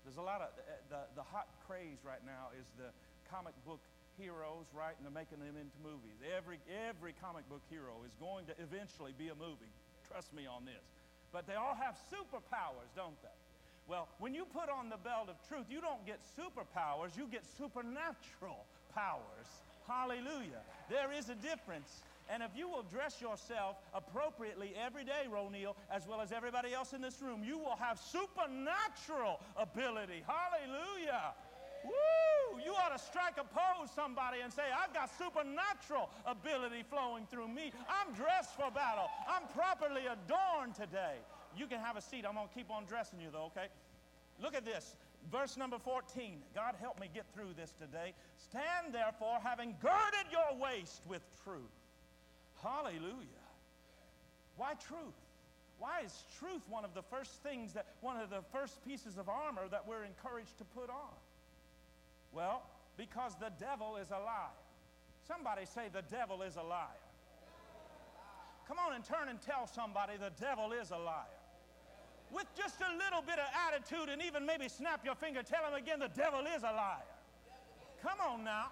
There's 0.04 0.18
a 0.18 0.24
lot 0.24 0.40
of, 0.40 0.50
uh, 0.56 0.80
the, 0.88 1.02
the 1.20 1.26
hot 1.26 1.48
craze 1.68 2.00
right 2.04 2.24
now 2.24 2.56
is 2.56 2.68
the 2.80 2.96
comic 3.28 3.54
book 3.68 3.84
heroes, 4.16 4.66
right? 4.74 4.96
And 4.98 5.04
they're 5.04 5.14
making 5.14 5.40
them 5.40 5.56
into 5.56 5.78
movies. 5.84 6.20
Every, 6.24 6.60
every 6.68 7.14
comic 7.20 7.48
book 7.48 7.62
hero 7.70 8.02
is 8.08 8.16
going 8.20 8.48
to 8.48 8.56
eventually 8.60 9.14
be 9.16 9.30
a 9.30 9.38
movie. 9.38 9.72
Trust 10.08 10.34
me 10.34 10.48
on 10.48 10.66
this. 10.66 10.84
But 11.32 11.46
they 11.46 11.56
all 11.56 11.76
have 11.76 11.96
superpowers, 12.08 12.90
don't 12.96 13.20
they? 13.22 13.38
Well, 13.88 14.08
when 14.20 14.34
you 14.36 14.44
put 14.44 14.68
on 14.68 14.90
the 14.90 15.00
belt 15.00 15.30
of 15.30 15.36
truth, 15.48 15.68
you 15.70 15.80
don't 15.80 16.04
get 16.06 16.20
superpowers, 16.36 17.16
you 17.16 17.28
get 17.32 17.44
supernatural 17.58 18.68
powers. 18.94 19.48
Hallelujah. 19.88 20.60
There 20.90 21.12
is 21.12 21.30
a 21.30 21.36
difference. 21.36 22.04
And 22.30 22.44
if 22.44 22.52
you 22.56 22.68
will 22.68 22.84
dress 22.84 23.22
yourself 23.22 23.78
appropriately 23.94 24.74
every 24.76 25.04
day, 25.04 25.28
Ronil, 25.32 25.76
as 25.92 26.08
well 26.08 26.22
as 26.22 26.32
everybody 26.32 26.74
else 26.74 26.94
in 26.94 27.02
this 27.02 27.22
room, 27.22 27.44
you 27.44 27.58
will 27.58 27.78
have 27.78 28.00
supernatural 28.00 29.40
ability. 29.56 30.24
Hallelujah. 30.28 31.34
Woo! 31.86 32.60
You 32.64 32.74
ought 32.74 32.98
to 32.98 33.02
strike 33.02 33.38
a 33.38 33.46
pose 33.46 33.90
somebody 33.96 34.42
and 34.44 34.52
say, 34.52 34.64
I've 34.76 34.94
got 34.94 35.10
supernatural 35.18 36.10
ability 36.26 36.84
flowing 36.90 37.26
through 37.30 37.48
me. 37.48 37.72
I'm 37.88 38.14
dressed 38.14 38.56
for 38.56 38.72
battle. 38.72 39.08
I'm 39.28 39.48
properly 39.56 40.04
adorned 40.06 40.76
today. 40.76 41.16
You 41.56 41.68
can 41.68 41.80
have 41.80 41.96
a 41.96 42.02
seat. 42.02 42.26
I'm 42.28 42.36
going 42.36 42.48
to 42.48 42.54
keep 42.54 42.70
on 42.70 42.86
dressing 42.86 43.22
you, 43.22 43.30
though, 43.32 43.52
okay? 43.56 43.68
Look 44.42 44.54
at 44.54 44.66
this. 44.66 44.96
Verse 45.32 45.58
number 45.58 45.80
14. 45.80 46.40
God 46.54 46.76
help 46.80 47.00
me 47.00 47.10
get 47.14 47.26
through 47.34 47.54
this 47.56 47.74
today. 47.80 48.14
Stand 48.38 48.94
therefore, 48.94 49.40
having 49.44 49.76
girded 49.82 50.32
your 50.32 50.60
waist 50.60 51.02
with 51.08 51.22
truth. 51.44 51.72
Hallelujah. 52.64 53.48
Why 54.56 54.74
truth? 54.74 55.16
Why 55.80 56.02
is 56.04 56.24
truth 56.40 56.64
one 56.70 56.84
of 56.84 56.94
the 56.96 57.04
first 57.04 57.44
things 57.44 57.74
that, 57.74 57.86
one 58.02 58.18
of 58.18 58.30
the 58.30 58.42
first 58.52 58.84
pieces 58.84 59.18
of 59.18 59.30
armor 59.30 59.68
that 59.70 59.88
we're 59.88 60.04
encouraged 60.04 60.58
to 60.58 60.66
put 60.66 60.90
on? 60.90 61.14
Well, 62.32 62.64
because 62.98 63.36
the 63.40 63.52
devil 63.60 63.98
is 63.98 64.10
a 64.10 64.18
liar. 64.18 64.58
Somebody 65.28 65.66
say, 65.66 65.90
the 65.94 66.02
devil 66.10 66.42
is 66.42 66.56
a 66.56 66.64
liar. 66.64 67.04
Come 68.68 68.78
on 68.80 68.96
and 68.96 69.04
turn 69.04 69.30
and 69.30 69.40
tell 69.40 69.68
somebody 69.68 70.14
the 70.18 70.32
devil 70.42 70.74
is 70.74 70.92
a 70.92 70.98
liar. 70.98 71.38
With 72.32 72.48
just 72.58 72.82
a 72.82 72.92
little 72.98 73.22
bit 73.22 73.40
of 73.40 73.48
attitude 73.70 74.10
and 74.10 74.22
even 74.22 74.46
maybe 74.46 74.68
snap 74.68 75.06
your 75.06 75.16
finger, 75.16 75.44
tell 75.44 75.64
him 75.64 75.74
again, 75.74 76.00
the 76.00 76.10
devil 76.10 76.42
is 76.42 76.64
a 76.64 76.74
liar. 76.74 77.08
Come 78.02 78.20
on 78.20 78.44
now. 78.44 78.72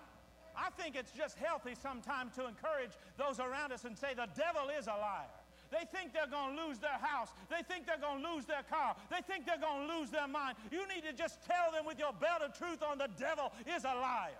I 0.57 0.69
think 0.81 0.95
it's 0.95 1.11
just 1.11 1.37
healthy 1.37 1.75
sometimes 1.75 2.35
to 2.35 2.47
encourage 2.47 2.91
those 3.17 3.39
around 3.39 3.71
us 3.71 3.85
and 3.85 3.97
say, 3.97 4.13
the 4.15 4.29
devil 4.35 4.69
is 4.77 4.87
a 4.87 4.97
liar. 4.97 5.31
They 5.71 5.85
think 5.91 6.13
they're 6.13 6.29
going 6.29 6.55
to 6.55 6.67
lose 6.67 6.79
their 6.79 6.99
house. 7.01 7.29
They 7.49 7.63
think 7.63 7.85
they're 7.85 7.99
going 7.99 8.21
to 8.21 8.33
lose 8.33 8.45
their 8.45 8.63
car. 8.69 8.95
They 9.09 9.21
think 9.27 9.45
they're 9.45 9.59
going 9.59 9.87
to 9.87 9.97
lose 9.97 10.09
their 10.09 10.27
mind. 10.27 10.57
You 10.71 10.87
need 10.87 11.03
to 11.03 11.13
just 11.13 11.43
tell 11.43 11.71
them 11.71 11.85
with 11.85 11.99
your 11.99 12.13
belt 12.13 12.41
of 12.41 12.57
truth 12.57 12.83
on 12.83 12.97
the 12.97 13.09
devil 13.17 13.51
is 13.65 13.83
a 13.83 13.95
liar. 13.95 14.39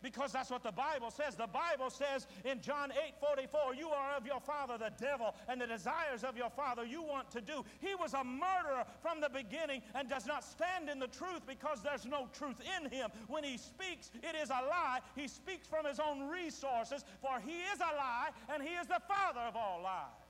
Because 0.00 0.30
that's 0.30 0.50
what 0.50 0.62
the 0.62 0.72
Bible 0.72 1.10
says. 1.10 1.34
The 1.34 1.48
Bible 1.48 1.90
says 1.90 2.28
in 2.44 2.60
John 2.60 2.92
8 2.92 3.14
44, 3.20 3.74
you 3.74 3.88
are 3.88 4.16
of 4.16 4.24
your 4.26 4.40
father, 4.40 4.78
the 4.78 4.92
devil, 4.96 5.34
and 5.48 5.60
the 5.60 5.66
desires 5.66 6.22
of 6.22 6.36
your 6.36 6.50
father 6.50 6.84
you 6.84 7.02
want 7.02 7.30
to 7.32 7.40
do. 7.40 7.64
He 7.80 7.94
was 7.96 8.14
a 8.14 8.22
murderer 8.22 8.84
from 9.02 9.20
the 9.20 9.28
beginning 9.28 9.82
and 9.94 10.08
does 10.08 10.26
not 10.26 10.44
stand 10.44 10.88
in 10.88 11.00
the 11.00 11.08
truth 11.08 11.42
because 11.46 11.82
there's 11.82 12.06
no 12.06 12.28
truth 12.32 12.56
in 12.78 12.90
him. 12.90 13.10
When 13.26 13.42
he 13.42 13.58
speaks, 13.58 14.10
it 14.22 14.36
is 14.40 14.50
a 14.50 14.62
lie. 14.68 15.00
He 15.16 15.26
speaks 15.26 15.66
from 15.66 15.84
his 15.84 15.98
own 15.98 16.28
resources, 16.28 17.04
for 17.20 17.40
he 17.44 17.58
is 17.72 17.80
a 17.80 17.96
lie 17.96 18.28
and 18.54 18.62
he 18.62 18.74
is 18.74 18.86
the 18.86 19.00
father 19.08 19.40
of 19.40 19.56
all 19.56 19.80
lies. 19.82 20.28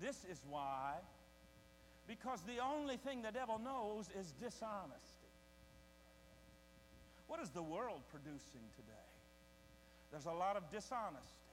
This 0.00 0.24
is 0.30 0.42
why, 0.48 0.94
because 2.08 2.40
the 2.42 2.58
only 2.58 2.96
thing 2.96 3.22
the 3.22 3.30
devil 3.30 3.60
knows 3.62 4.08
is 4.18 4.32
dishonest. 4.32 5.09
What 7.30 7.38
is 7.38 7.50
the 7.50 7.62
world 7.62 8.02
producing 8.10 8.66
today? 8.74 9.06
There's 10.10 10.26
a 10.26 10.34
lot 10.34 10.56
of 10.56 10.66
dishonesty, 10.66 11.46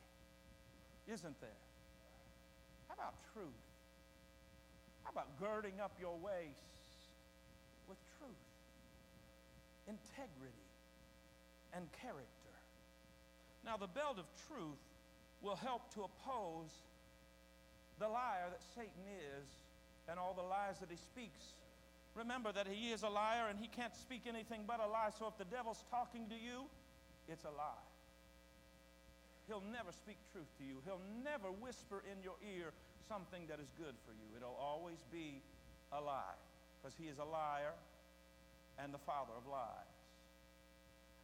isn't 1.05 1.39
there? 1.39 1.62
How 2.89 2.96
about 2.96 3.13
truth? 3.31 3.62
How 5.03 5.12
about 5.12 5.38
girding 5.38 5.77
up 5.79 5.93
your 6.01 6.17
waist 6.17 6.98
with 7.88 8.01
truth, 8.17 8.50
integrity, 9.86 10.65
and 11.77 11.86
character? 12.01 12.57
Now, 13.63 13.77
the 13.77 13.86
belt 13.86 14.17
of 14.17 14.25
truth 14.50 14.81
will 15.43 15.57
help 15.57 15.93
to 15.93 16.10
oppose 16.10 16.74
the 18.00 18.10
liar 18.10 18.50
that 18.50 18.65
Satan 18.74 19.05
is 19.13 19.46
and 20.10 20.17
all 20.17 20.34
the 20.34 20.41
lies 20.41 20.79
that 20.79 20.89
he 20.89 20.98
speaks 20.98 21.53
Remember 22.17 22.51
that 22.51 22.67
he 22.67 22.89
is 22.89 23.03
a 23.03 23.09
liar 23.09 23.45
and 23.50 23.59
he 23.59 23.67
can't 23.67 23.95
speak 23.95 24.24
anything 24.27 24.63
but 24.65 24.79
a 24.79 24.89
lie. 24.89 25.09
So 25.17 25.27
if 25.27 25.38
the 25.38 25.45
devil's 25.45 25.83
talking 25.91 26.27
to 26.29 26.36
you, 26.36 26.65
it's 27.29 27.43
a 27.43 27.53
lie. 27.53 27.86
He'll 29.47 29.63
never 29.71 29.91
speak 29.91 30.17
truth 30.33 30.50
to 30.57 30.63
you. 30.65 30.81
He'll 30.83 31.05
never 31.24 31.51
whisper 31.51 32.03
in 32.12 32.24
your 32.24 32.36
ear 32.41 32.74
something 33.07 33.45
that 33.47 33.59
is 33.59 33.69
good 33.77 33.93
for 34.03 34.12
you. 34.12 34.25
It'll 34.36 34.57
always 34.59 34.97
be 35.12 35.41
a 35.93 36.01
lie 36.01 36.36
because 36.81 36.97
he 36.97 37.05
is 37.05 37.19
a 37.19 37.24
liar 37.24 37.77
and 38.81 38.93
the 38.93 38.97
father 38.97 39.33
of 39.38 39.45
lies. 39.45 39.93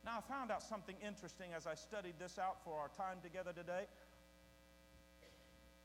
Now, 0.05 0.19
I 0.19 0.21
found 0.21 0.51
out 0.51 0.61
something 0.61 0.95
interesting 1.05 1.51
as 1.55 1.65
I 1.65 1.75
studied 1.75 2.15
this 2.19 2.37
out 2.37 2.57
for 2.63 2.79
our 2.79 2.89
time 2.89 3.17
together 3.23 3.51
today. 3.51 3.87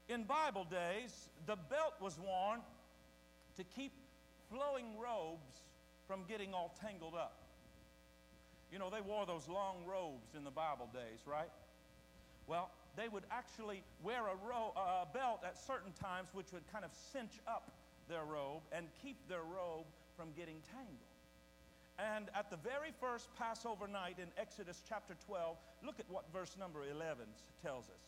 In 0.08 0.24
Bible 0.24 0.64
days, 0.64 1.28
the 1.46 1.56
belt 1.56 1.94
was 2.00 2.18
worn 2.18 2.60
to 3.56 3.64
keep 3.64 3.92
flowing 4.50 4.98
robes 4.98 5.62
from 6.06 6.24
getting 6.28 6.54
all 6.54 6.74
tangled 6.80 7.14
up. 7.14 7.42
You 8.72 8.78
know, 8.78 8.90
they 8.90 9.00
wore 9.00 9.26
those 9.26 9.48
long 9.48 9.84
robes 9.86 10.34
in 10.36 10.44
the 10.44 10.50
Bible 10.50 10.88
days, 10.92 11.20
right? 11.26 11.50
Well, 12.46 12.70
they 12.96 13.08
would 13.08 13.24
actually 13.30 13.82
wear 14.02 14.26
a 14.26 14.36
ro- 14.46 14.72
uh, 14.76 15.04
belt 15.12 15.40
at 15.44 15.56
certain 15.56 15.92
times, 15.92 16.28
which 16.32 16.52
would 16.52 16.66
kind 16.72 16.84
of 16.84 16.90
cinch 17.12 17.40
up 17.46 17.72
their 18.08 18.24
robe 18.24 18.62
and 18.72 18.86
keep 19.02 19.16
their 19.28 19.42
robe 19.42 19.86
from 20.16 20.32
getting 20.36 20.56
tangled. 20.72 21.08
And 21.98 22.30
at 22.34 22.50
the 22.50 22.56
very 22.56 22.92
first 23.00 23.28
Passover 23.36 23.88
night 23.88 24.16
in 24.18 24.28
Exodus 24.38 24.82
chapter 24.88 25.14
12, 25.26 25.56
look 25.84 25.98
at 25.98 26.08
what 26.08 26.24
verse 26.32 26.56
number 26.58 26.84
11 26.84 27.24
tells 27.62 27.84
us. 27.86 28.02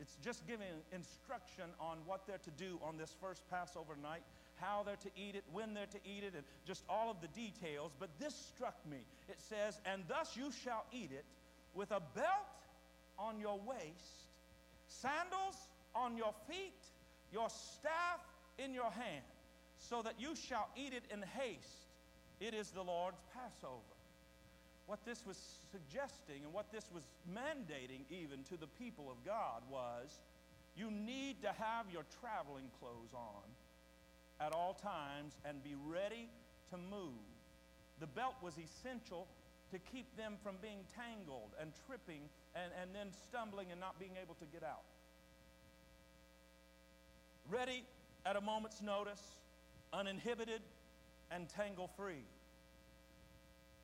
It's 0.00 0.16
just 0.22 0.46
giving 0.46 0.66
instruction 0.92 1.64
on 1.80 1.98
what 2.06 2.26
they're 2.26 2.38
to 2.38 2.50
do 2.50 2.78
on 2.82 2.96
this 2.96 3.14
first 3.20 3.48
Passover 3.48 3.96
night 4.02 4.22
how 4.60 4.82
they're 4.84 4.96
to 4.96 5.10
eat 5.16 5.34
it, 5.34 5.44
when 5.52 5.74
they're 5.74 5.86
to 5.86 6.00
eat 6.04 6.24
it, 6.24 6.34
and 6.34 6.44
just 6.66 6.84
all 6.88 7.10
of 7.10 7.20
the 7.20 7.28
details. 7.28 7.92
But 7.98 8.10
this 8.18 8.34
struck 8.34 8.76
me. 8.88 8.98
It 9.28 9.40
says, 9.40 9.80
And 9.84 10.02
thus 10.08 10.36
you 10.36 10.50
shall 10.64 10.84
eat 10.92 11.10
it 11.12 11.24
with 11.74 11.90
a 11.90 12.00
belt 12.14 12.26
on 13.18 13.38
your 13.40 13.58
waist, 13.58 14.28
sandals 14.88 15.56
on 15.94 16.16
your 16.16 16.34
feet, 16.48 16.80
your 17.32 17.48
staff 17.48 18.20
in 18.58 18.74
your 18.74 18.90
hand, 18.90 19.24
so 19.78 20.02
that 20.02 20.14
you 20.18 20.34
shall 20.34 20.68
eat 20.76 20.92
it 20.92 21.04
in 21.12 21.22
haste. 21.22 21.86
It 22.40 22.54
is 22.54 22.70
the 22.70 22.82
Lord's 22.82 23.20
Passover. 23.34 23.80
What 24.86 25.04
this 25.04 25.24
was 25.26 25.36
suggesting 25.72 26.44
and 26.44 26.52
what 26.52 26.70
this 26.70 26.84
was 26.94 27.02
mandating 27.28 28.04
even 28.08 28.44
to 28.44 28.56
the 28.56 28.68
people 28.78 29.10
of 29.10 29.24
God 29.24 29.62
was 29.70 30.20
you 30.76 30.90
need 30.90 31.42
to 31.42 31.48
have 31.48 31.86
your 31.90 32.04
traveling 32.20 32.70
clothes 32.78 33.12
on 33.14 33.42
at 34.40 34.52
all 34.52 34.74
times 34.74 35.34
and 35.44 35.62
be 35.62 35.74
ready 35.86 36.28
to 36.70 36.76
move. 36.76 37.24
The 38.00 38.06
belt 38.06 38.34
was 38.42 38.54
essential 38.58 39.26
to 39.70 39.78
keep 39.78 40.16
them 40.16 40.34
from 40.42 40.56
being 40.62 40.84
tangled 40.94 41.50
and 41.60 41.72
tripping 41.86 42.28
and, 42.54 42.72
and 42.80 42.94
then 42.94 43.08
stumbling 43.26 43.70
and 43.70 43.80
not 43.80 43.98
being 43.98 44.12
able 44.22 44.34
to 44.34 44.44
get 44.46 44.62
out. 44.62 44.84
Ready 47.50 47.84
at 48.24 48.36
a 48.36 48.40
moment's 48.40 48.82
notice, 48.82 49.22
uninhibited, 49.92 50.60
and 51.30 51.48
tangle 51.48 51.90
free. 51.96 52.24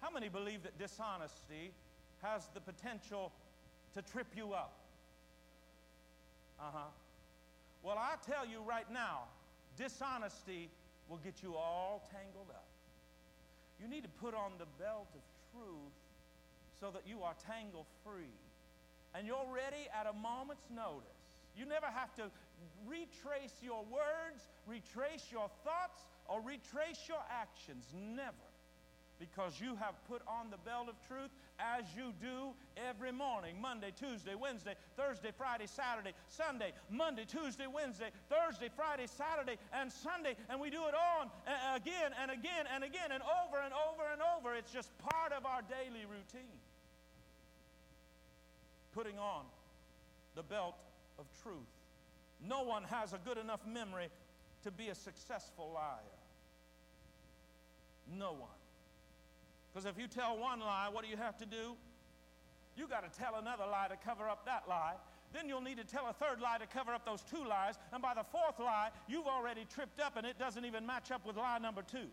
How 0.00 0.10
many 0.10 0.28
believe 0.28 0.62
that 0.64 0.78
dishonesty 0.78 1.72
has 2.22 2.48
the 2.54 2.60
potential 2.60 3.32
to 3.94 4.02
trip 4.02 4.26
you 4.36 4.52
up? 4.52 4.78
Uh 6.60 6.64
huh. 6.72 6.88
Well, 7.82 7.96
I 7.98 8.14
tell 8.24 8.46
you 8.46 8.60
right 8.66 8.90
now, 8.92 9.22
dishonesty 9.76 10.70
will 11.08 11.18
get 11.18 11.42
you 11.42 11.54
all 11.54 12.08
tangled 12.12 12.50
up. 12.50 12.68
You 13.80 13.88
need 13.88 14.04
to 14.04 14.14
put 14.20 14.34
on 14.34 14.52
the 14.58 14.66
belt 14.78 15.08
of 15.14 15.22
truth 15.52 15.96
so 16.80 16.90
that 16.90 17.02
you 17.06 17.22
are 17.22 17.34
tangle 17.46 17.86
free. 18.04 18.38
And 19.14 19.26
you're 19.26 19.46
ready 19.52 19.88
at 19.92 20.06
a 20.06 20.12
moment's 20.12 20.64
notice. 20.70 21.20
You 21.56 21.66
never 21.66 21.86
have 21.86 22.14
to 22.16 22.30
retrace 22.86 23.52
your 23.60 23.84
words, 23.84 24.48
retrace 24.66 25.28
your 25.30 25.50
thoughts, 25.64 26.06
or 26.28 26.40
retrace 26.40 27.08
your 27.08 27.20
actions. 27.28 27.84
Never 27.92 28.51
because 29.22 29.60
you 29.60 29.76
have 29.76 29.94
put 30.08 30.20
on 30.26 30.50
the 30.50 30.58
belt 30.58 30.88
of 30.88 30.98
truth 31.06 31.30
as 31.60 31.84
you 31.96 32.12
do 32.20 32.50
every 32.90 33.12
morning 33.12 33.54
Monday, 33.60 33.92
Tuesday, 33.94 34.34
Wednesday, 34.34 34.74
Thursday, 34.96 35.30
Friday, 35.38 35.66
Saturday, 35.66 36.10
Sunday, 36.26 36.72
Monday, 36.90 37.24
Tuesday, 37.24 37.66
Wednesday, 37.72 38.10
Thursday, 38.28 38.68
Friday, 38.74 39.06
Saturday, 39.06 39.58
and 39.72 39.92
Sunday. 39.92 40.34
And 40.50 40.60
we 40.60 40.70
do 40.70 40.82
it 40.88 40.94
on 40.94 41.30
uh, 41.46 41.76
again 41.76 42.10
and 42.20 42.32
again 42.32 42.66
and 42.74 42.82
again 42.82 43.12
and 43.12 43.22
over 43.22 43.62
and 43.62 43.72
over 43.72 44.02
and 44.12 44.20
over. 44.36 44.56
It's 44.56 44.72
just 44.72 44.90
part 44.98 45.32
of 45.32 45.46
our 45.46 45.62
daily 45.62 46.04
routine. 46.04 46.58
Putting 48.92 49.18
on 49.20 49.44
the 50.34 50.42
belt 50.42 50.74
of 51.18 51.26
truth. 51.44 51.70
No 52.44 52.62
one 52.62 52.82
has 52.84 53.12
a 53.12 53.18
good 53.24 53.38
enough 53.38 53.60
memory 53.72 54.08
to 54.64 54.72
be 54.72 54.88
a 54.88 54.96
successful 54.96 55.70
liar. 55.72 56.18
No 58.18 58.32
one. 58.32 58.61
Because 59.72 59.86
if 59.86 59.98
you 59.98 60.06
tell 60.06 60.36
one 60.36 60.60
lie, 60.60 60.88
what 60.90 61.04
do 61.04 61.10
you 61.10 61.16
have 61.16 61.36
to 61.38 61.46
do? 61.46 61.76
You 62.76 62.86
got 62.86 63.10
to 63.10 63.18
tell 63.18 63.36
another 63.36 63.64
lie 63.70 63.88
to 63.88 63.96
cover 63.96 64.28
up 64.28 64.44
that 64.46 64.64
lie. 64.68 64.94
Then 65.32 65.48
you'll 65.48 65.62
need 65.62 65.78
to 65.78 65.84
tell 65.84 66.06
a 66.08 66.12
third 66.12 66.40
lie 66.40 66.58
to 66.58 66.66
cover 66.66 66.92
up 66.92 67.06
those 67.06 67.22
two 67.22 67.44
lies. 67.46 67.74
And 67.92 68.02
by 68.02 68.12
the 68.14 68.24
fourth 68.24 68.58
lie, 68.58 68.90
you've 69.08 69.26
already 69.26 69.66
tripped 69.74 70.00
up 70.00 70.16
and 70.16 70.26
it 70.26 70.38
doesn't 70.38 70.64
even 70.64 70.86
match 70.86 71.10
up 71.10 71.26
with 71.26 71.36
lie 71.36 71.58
number 71.58 71.82
two. 71.82 72.08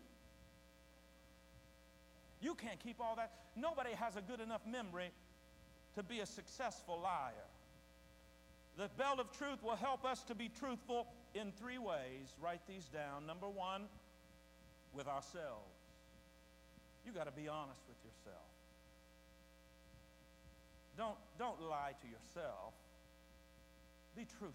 You 2.40 2.54
can't 2.54 2.80
keep 2.80 3.00
all 3.00 3.16
that. 3.16 3.32
Nobody 3.56 3.90
has 3.90 4.16
a 4.16 4.22
good 4.22 4.40
enough 4.40 4.62
memory 4.66 5.10
to 5.94 6.02
be 6.02 6.20
a 6.20 6.26
successful 6.26 6.98
liar. 7.02 7.32
The 8.78 8.88
belt 8.96 9.18
of 9.18 9.30
truth 9.36 9.62
will 9.62 9.76
help 9.76 10.06
us 10.06 10.22
to 10.24 10.34
be 10.34 10.48
truthful 10.48 11.06
in 11.34 11.52
three 11.52 11.76
ways. 11.76 12.34
Write 12.40 12.62
these 12.66 12.86
down. 12.86 13.26
Number 13.26 13.48
one, 13.48 13.82
with 14.94 15.06
ourselves. 15.06 15.69
You 17.04 17.12
got 17.12 17.26
to 17.26 17.32
be 17.32 17.48
honest 17.48 17.80
with 17.88 17.98
yourself. 18.04 18.46
Don't, 20.96 21.16
don't 21.38 21.62
lie 21.62 21.92
to 22.00 22.06
yourself. 22.06 22.74
Be 24.16 24.24
truthful. 24.24 24.54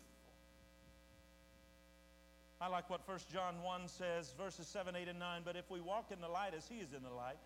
I 2.62 2.68
like 2.68 2.90
what 2.90 3.08
1 3.08 3.20
John 3.32 3.62
1 3.64 3.88
says, 3.88 4.34
verses 4.38 4.68
7, 4.68 4.96
8, 4.96 5.08
and 5.08 5.20
9. 5.20 5.42
But 5.44 5.56
if 5.56 5.70
we 5.70 5.82
walk 5.82 6.12
in 6.12 6.22
the 6.22 6.28
light 6.28 6.54
as 6.56 6.68
he 6.68 6.76
is 6.78 6.94
in 6.94 7.04
the 7.04 7.10
light, 7.10 7.38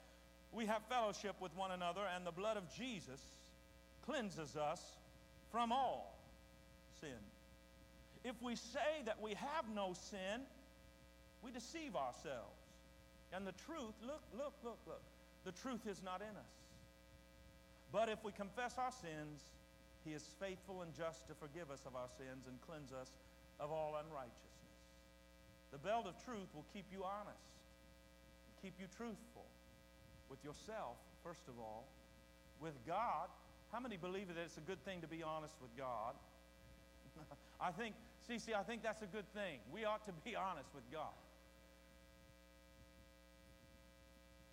we 0.51 0.65
have 0.65 0.81
fellowship 0.89 1.35
with 1.39 1.55
one 1.55 1.71
another, 1.71 2.01
and 2.15 2.25
the 2.25 2.31
blood 2.31 2.57
of 2.57 2.63
Jesus 2.75 3.21
cleanses 4.05 4.55
us 4.55 4.81
from 5.51 5.71
all 5.71 6.19
sin. 6.99 7.09
If 8.23 8.41
we 8.41 8.55
say 8.55 9.03
that 9.05 9.21
we 9.21 9.33
have 9.35 9.65
no 9.73 9.93
sin, 10.09 10.41
we 11.41 11.51
deceive 11.51 11.95
ourselves 11.95 12.58
and 13.33 13.45
the 13.45 13.53
truth, 13.53 13.93
look, 14.01 14.23
look, 14.37 14.53
look, 14.63 14.79
look, 14.87 15.03
the 15.45 15.51
truth 15.51 15.85
is 15.87 16.01
not 16.03 16.21
in 16.21 16.35
us. 16.35 16.55
But 17.91 18.09
if 18.09 18.23
we 18.23 18.31
confess 18.31 18.77
our 18.77 18.91
sins, 18.91 19.41
he 20.05 20.13
is 20.13 20.23
faithful 20.39 20.81
and 20.81 20.93
just 20.93 21.27
to 21.27 21.33
forgive 21.33 21.71
us 21.71 21.81
of 21.85 21.95
our 21.95 22.09
sins 22.17 22.45
and 22.47 22.57
cleanse 22.61 22.93
us 22.93 23.09
of 23.59 23.71
all 23.71 23.97
unrighteousness. 23.97 24.49
The 25.71 25.77
belt 25.77 26.07
of 26.07 26.17
truth 26.23 26.49
will 26.53 26.65
keep 26.73 26.85
you 26.91 27.03
honest, 27.03 27.53
keep 28.61 28.73
you 28.79 28.87
truthful 28.95 29.45
with 30.29 30.43
yourself, 30.43 30.97
first 31.23 31.47
of 31.47 31.59
all, 31.59 31.85
with 32.59 32.73
God. 32.85 33.29
How 33.71 33.79
many 33.79 33.97
believe 33.97 34.27
that 34.29 34.37
it's 34.37 34.57
a 34.57 34.65
good 34.65 34.83
thing 34.83 35.01
to 35.01 35.07
be 35.07 35.21
honest 35.21 35.55
with 35.61 35.75
God? 35.77 36.15
I 37.61 37.71
think, 37.71 37.93
CC, 38.25 38.55
I 38.55 38.63
think 38.63 38.81
that's 38.81 39.01
a 39.01 39.11
good 39.11 39.31
thing. 39.33 39.59
We 39.71 39.85
ought 39.85 40.05
to 40.05 40.13
be 40.25 40.35
honest 40.49 40.69
with 40.73 40.89
God. 40.91 41.13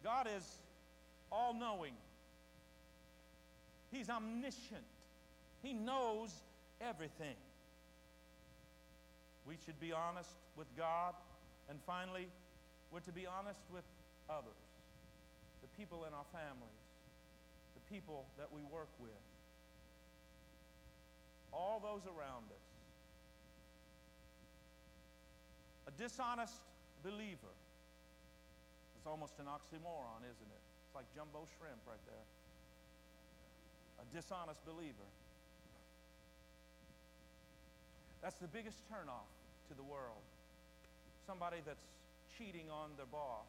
God 0.02 0.28
is 0.36 0.44
all 1.30 1.54
knowing, 1.54 1.92
He's 3.90 4.08
omniscient, 4.08 4.84
He 5.62 5.72
knows 5.72 6.30
everything. 6.80 7.36
We 9.46 9.56
should 9.64 9.78
be 9.78 9.92
honest 9.92 10.30
with 10.56 10.66
God. 10.76 11.14
And 11.68 11.78
finally, 11.86 12.26
we're 12.92 13.00
to 13.00 13.12
be 13.12 13.26
honest 13.26 13.60
with 13.72 13.84
others, 14.30 14.62
the 15.62 15.68
people 15.76 16.04
in 16.06 16.14
our 16.14 16.26
families, 16.32 16.86
the 17.74 17.94
people 17.94 18.24
that 18.38 18.48
we 18.52 18.62
work 18.62 18.88
with, 19.00 19.10
all 21.52 21.80
those 21.82 22.02
around 22.06 22.46
us. 22.50 22.66
A 25.88 25.90
dishonest 26.02 26.60
believer 27.02 27.54
it's 29.06 29.14
almost 29.14 29.38
an 29.38 29.46
oxymoron, 29.46 30.18
isn't 30.26 30.50
it? 30.50 30.62
It's 30.82 30.90
like 30.98 31.06
jumbo 31.14 31.46
shrimp 31.54 31.78
right 31.86 32.02
there. 32.10 32.26
A 34.02 34.04
dishonest 34.10 34.58
believer. 34.66 35.06
That's 38.18 38.34
the 38.42 38.50
biggest 38.50 38.82
turnoff 38.90 39.30
to 39.70 39.78
the 39.78 39.86
world. 39.86 40.26
Somebody 41.22 41.62
that's 41.62 41.86
cheating 42.34 42.66
on 42.66 42.98
their 42.98 43.06
boss, 43.06 43.46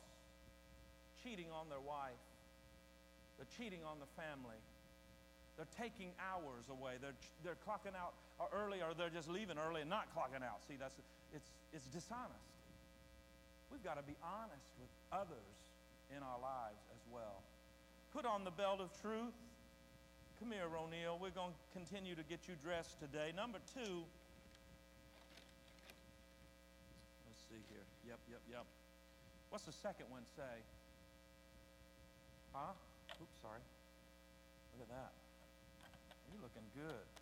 cheating 1.26 1.50
on 1.50 1.74
their 1.74 1.82
wife, 1.82 2.22
they're 3.42 3.50
cheating 3.58 3.82
on 3.82 3.98
the 3.98 4.10
family. 4.14 4.62
They're 5.58 5.74
taking 5.74 6.14
hours 6.22 6.70
away. 6.70 7.02
They're, 7.02 7.18
they're 7.42 7.58
clocking 7.66 7.98
out 7.98 8.14
early 8.54 8.86
or 8.86 8.94
they're 8.94 9.10
just 9.10 9.26
leaving 9.26 9.58
early 9.58 9.82
and 9.82 9.90
not 9.90 10.06
clocking 10.14 10.46
out. 10.46 10.62
See, 10.70 10.78
that's, 10.78 11.02
it's, 11.34 11.50
it's 11.74 11.90
dishonest. 11.90 12.46
We've 13.72 13.84
got 13.84 13.98
to 13.98 14.06
be 14.06 14.16
honest 14.24 14.72
with 14.80 14.90
others 15.12 15.56
in 16.16 16.24
our 16.24 16.40
lives 16.40 16.80
as 16.96 17.04
well. 17.12 17.44
Put 18.14 18.26
on 18.26 18.44
the 18.44 18.52
belt 18.52 18.80
of 18.80 18.90
truth. 19.02 19.36
Come 20.40 20.52
here, 20.52 20.70
Ronil. 20.70 21.20
We're 21.20 21.34
going 21.34 21.52
to 21.52 21.64
continue 21.74 22.16
to 22.16 22.24
get 22.24 22.48
you 22.48 22.56
dressed 22.62 23.00
today. 23.00 23.34
Number 23.36 23.60
two. 23.74 24.06
Let's 27.26 27.42
see 27.50 27.60
here. 27.74 27.86
Yep, 28.08 28.20
yep, 28.30 28.42
yep. 28.50 28.66
What's 29.50 29.66
the 29.66 29.76
second 29.76 30.08
one 30.10 30.24
say? 30.36 30.56
Huh? 32.54 32.74
Oops, 33.22 33.38
sorry. 33.42 33.64
Look 34.78 34.88
at 34.88 34.92
that. 34.94 35.12
You're 36.32 36.44
looking 36.44 36.68
good. 36.78 37.17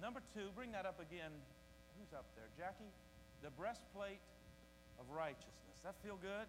Number 0.00 0.24
two, 0.32 0.48
bring 0.56 0.72
that 0.72 0.88
up 0.88 0.96
again. 0.96 1.28
Who's 2.00 2.16
up 2.16 2.24
there? 2.32 2.48
Jackie? 2.56 2.88
The 3.44 3.52
breastplate 3.52 4.24
of 4.96 5.04
righteousness. 5.12 5.76
That 5.84 5.92
feel 6.00 6.16
good? 6.16 6.48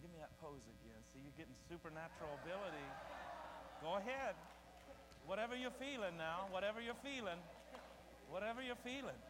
Give 0.00 0.08
me 0.08 0.16
that 0.24 0.32
pose 0.40 0.64
again. 0.64 1.00
See, 1.12 1.20
you're 1.20 1.36
getting 1.36 1.56
supernatural 1.68 2.32
ability. 2.40 2.88
Go 3.84 4.00
ahead. 4.00 4.32
Whatever 5.28 5.56
you're 5.56 5.74
feeling 5.76 6.16
now, 6.16 6.48
whatever 6.48 6.80
you're 6.80 7.00
feeling, 7.04 7.36
whatever 8.32 8.64
you're 8.64 8.80
feeling. 8.80 9.20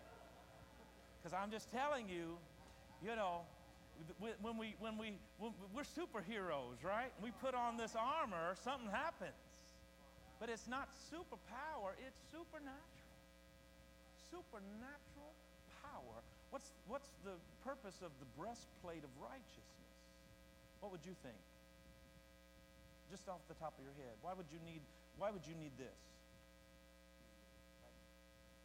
Because 1.18 1.34
I'm 1.34 1.50
just 1.50 1.70
telling 1.74 2.06
you, 2.06 2.38
you 3.02 3.16
know, 3.16 3.42
when 4.20 4.58
we 4.58 4.76
when 4.78 4.98
we 4.98 5.18
when 5.38 5.52
we're 5.74 5.88
superheroes, 5.88 6.84
right? 6.84 7.10
We 7.22 7.32
put 7.42 7.54
on 7.54 7.76
this 7.76 7.96
armor, 7.96 8.54
something 8.62 8.90
happens. 8.90 9.34
But 10.38 10.52
it's 10.52 10.68
not 10.68 10.92
superpower, 11.08 11.96
it's 12.04 12.20
supernatural. 12.28 13.10
Supernatural 14.28 15.32
power. 15.80 16.20
What's, 16.50 16.70
what's 16.86 17.08
the 17.24 17.40
purpose 17.64 17.96
of 18.04 18.12
the 18.20 18.28
breastplate 18.36 19.00
of 19.00 19.12
righteousness? 19.16 19.92
What 20.80 20.92
would 20.92 21.04
you 21.04 21.16
think? 21.24 21.40
Just 23.10 23.28
off 23.28 23.40
the 23.48 23.56
top 23.56 23.72
of 23.78 23.82
your 23.84 23.96
head. 23.96 24.12
Why 24.20 24.34
would 24.36 24.50
you 24.52 24.60
need, 24.66 24.82
why 25.16 25.30
would 25.30 25.46
you 25.46 25.54
need 25.56 25.72
this? 25.78 26.00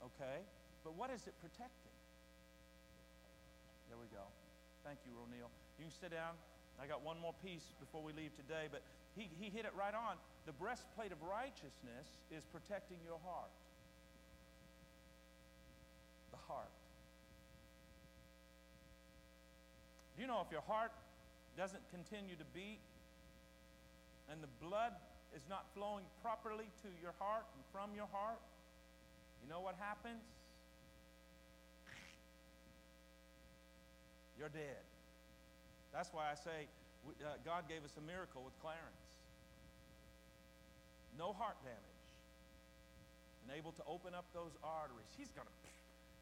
Okay. 0.02 0.44
But 0.84 0.98
what 0.98 1.14
is 1.14 1.24
it 1.30 1.38
protecting? 1.40 1.98
There 3.88 4.00
we 4.02 4.10
go. 4.10 4.26
Thank 4.84 5.00
you, 5.06 5.14
O'Neill. 5.22 5.52
You 5.78 5.86
can 5.86 5.94
sit 5.94 6.10
down. 6.10 6.34
I 6.82 6.90
got 6.90 7.06
one 7.06 7.22
more 7.22 7.38
piece 7.46 7.70
before 7.78 8.02
we 8.02 8.14
leave 8.18 8.34
today, 8.34 8.66
but 8.72 8.82
he, 9.16 9.30
he 9.40 9.50
hit 9.50 9.66
it 9.66 9.74
right 9.78 9.94
on. 9.94 10.16
The 10.46 10.54
breastplate 10.54 11.12
of 11.12 11.22
righteousness 11.22 12.08
is 12.32 12.46
protecting 12.46 12.98
your 13.06 13.20
heart. 13.24 13.52
The 16.32 16.42
heart. 16.48 16.72
Do 20.16 20.22
you 20.22 20.28
know 20.28 20.42
if 20.46 20.52
your 20.52 20.62
heart 20.62 20.92
doesn't 21.58 21.84
continue 21.92 22.36
to 22.36 22.46
beat 22.54 22.80
and 24.32 24.42
the 24.42 24.52
blood 24.64 24.94
is 25.36 25.44
not 25.50 25.66
flowing 25.74 26.06
properly 26.22 26.70
to 26.84 26.90
your 27.02 27.14
heart 27.20 27.46
and 27.56 27.64
from 27.72 27.96
your 27.96 28.08
heart, 28.12 28.40
you 29.44 29.50
know 29.50 29.60
what 29.60 29.76
happens? 29.80 30.24
You're 34.38 34.50
dead. 34.50 34.82
That's 35.94 36.10
why 36.14 36.32
I 36.32 36.36
say 36.36 36.68
uh, 37.22 37.38
God 37.44 37.68
gave 37.68 37.84
us 37.84 37.94
a 37.98 38.02
miracle 38.02 38.42
with 38.44 38.58
Clarence. 38.62 39.01
No 41.18 41.34
heart 41.34 41.58
damage. 41.64 42.08
And 43.44 43.58
able 43.58 43.72
to 43.74 43.84
open 43.88 44.14
up 44.14 44.26
those 44.34 44.54
arteries. 44.64 45.10
He's 45.18 45.32
going 45.34 45.48
to 45.48 45.56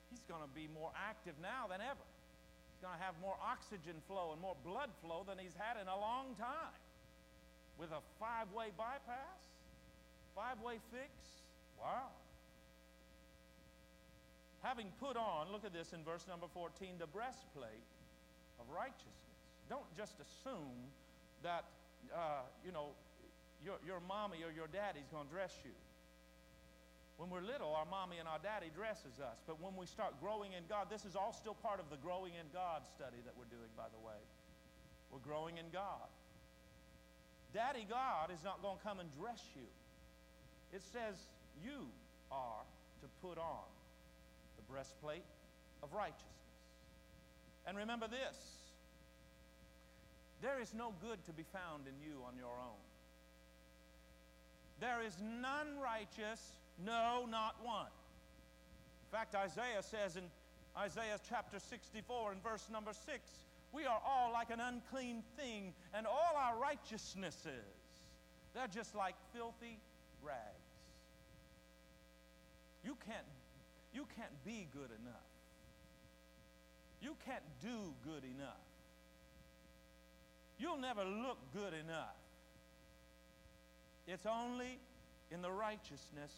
he's 0.10 0.24
going 0.26 0.42
to 0.42 0.52
be 0.56 0.66
more 0.72 0.90
active 0.98 1.38
now 1.42 1.70
than 1.70 1.82
ever. 1.82 2.06
He's 2.74 2.82
going 2.82 2.96
to 2.98 3.04
have 3.04 3.14
more 3.22 3.38
oxygen 3.44 4.02
flow 4.08 4.34
and 4.34 4.42
more 4.42 4.58
blood 4.66 4.90
flow 5.04 5.28
than 5.28 5.38
he's 5.38 5.54
had 5.54 5.78
in 5.78 5.86
a 5.86 6.00
long 6.00 6.34
time. 6.40 6.74
With 7.78 7.92
a 7.92 8.02
five 8.20 8.50
way 8.52 8.72
bypass, 8.76 9.40
five 10.36 10.60
way 10.64 10.82
fix. 10.92 11.12
Wow. 11.80 12.12
Having 14.62 14.92
put 15.00 15.16
on, 15.16 15.52
look 15.52 15.64
at 15.64 15.72
this 15.72 15.94
in 15.94 16.04
verse 16.04 16.28
number 16.28 16.48
14, 16.52 17.00
the 17.00 17.08
breastplate 17.08 17.88
of 18.60 18.68
righteousness. 18.68 19.40
Don't 19.70 19.88
just 19.96 20.20
assume 20.20 20.92
that, 21.44 21.64
uh, 22.12 22.44
you 22.66 22.72
know, 22.72 22.92
your, 23.64 23.78
your 23.86 24.00
mommy 24.00 24.44
or 24.44 24.52
your 24.52 24.68
daddy's 24.68 25.08
going 25.12 25.28
to 25.28 25.34
dress 25.34 25.54
you. 25.64 25.76
When 27.20 27.28
we're 27.28 27.44
little, 27.44 27.76
our 27.76 27.84
mommy 27.84 28.16
and 28.16 28.28
our 28.32 28.40
daddy 28.40 28.72
dresses 28.72 29.20
us. 29.20 29.44
But 29.44 29.60
when 29.60 29.76
we 29.76 29.86
start 29.86 30.16
growing 30.24 30.56
in 30.56 30.64
God, 30.72 30.88
this 30.88 31.04
is 31.04 31.20
all 31.20 31.36
still 31.36 31.54
part 31.54 31.84
of 31.84 31.92
the 31.92 32.00
growing 32.00 32.32
in 32.40 32.48
God 32.56 32.88
study 32.88 33.20
that 33.28 33.36
we're 33.36 33.52
doing, 33.52 33.68
by 33.76 33.92
the 33.92 34.00
way. 34.00 34.16
We're 35.12 35.20
growing 35.20 35.58
in 35.58 35.68
God. 35.74 36.08
Daddy 37.54 37.86
God 37.90 38.32
is 38.32 38.40
not 38.44 38.62
going 38.62 38.78
to 38.78 38.84
come 38.84 39.00
and 39.00 39.10
dress 39.20 39.44
you. 39.52 39.68
It 40.72 40.82
says 40.82 41.20
you 41.60 41.92
are 42.32 42.64
to 43.02 43.08
put 43.22 43.38
on 43.38 43.68
the 44.56 44.64
breastplate 44.72 45.28
of 45.84 45.92
righteousness. 45.92 46.24
And 47.68 47.78
remember 47.78 48.08
this 48.08 48.38
there 50.42 50.62
is 50.62 50.74
no 50.74 50.94
good 51.02 51.20
to 51.26 51.34
be 51.34 51.44
found 51.52 51.84
in 51.84 52.00
you 52.00 52.24
on 52.24 52.38
your 52.38 52.56
own. 52.56 52.80
There 54.80 55.02
is 55.06 55.16
none 55.22 55.80
righteous, 55.82 56.42
no, 56.84 57.26
not 57.30 57.56
one. 57.64 57.86
In 57.86 59.18
fact, 59.18 59.36
Isaiah 59.36 59.82
says 59.82 60.16
in 60.16 60.24
Isaiah 60.78 61.20
chapter 61.28 61.60
64 61.60 62.32
and 62.32 62.44
verse 62.44 62.68
number 62.72 62.92
6 62.94 63.30
we 63.72 63.86
are 63.86 64.02
all 64.06 64.32
like 64.34 64.50
an 64.50 64.60
unclean 64.60 65.24
thing, 65.38 65.74
and 65.94 66.08
all 66.08 66.34
our 66.36 66.58
righteousnesses, 66.58 67.76
they're 68.54 68.68
just 68.68 68.96
like 68.96 69.16
filthy 69.34 69.80
rags. 70.24 70.38
You 72.84 72.98
can't, 73.06 73.26
you 73.94 74.08
can't 74.16 74.44
be 74.44 74.68
good 74.74 74.90
enough. 75.02 75.30
You 77.02 77.16
can't 77.26 77.44
do 77.62 77.94
good 78.04 78.24
enough. 78.24 78.56
You'll 80.58 80.78
never 80.78 81.04
look 81.06 81.38
good 81.54 81.74
enough. 81.74 82.18
It's 84.12 84.26
only 84.26 84.80
in 85.32 85.42
the 85.42 85.52
righteousness 85.52 86.34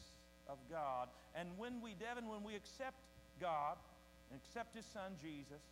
of 0.49 0.57
God. 0.69 1.07
And 1.35 1.49
when 1.57 1.81
we, 1.81 1.93
Devin, 1.93 2.27
when 2.27 2.43
we 2.43 2.55
accept 2.55 2.99
God 3.39 3.77
and 4.29 4.39
accept 4.43 4.75
His 4.75 4.85
Son 4.85 5.15
Jesus, 5.21 5.63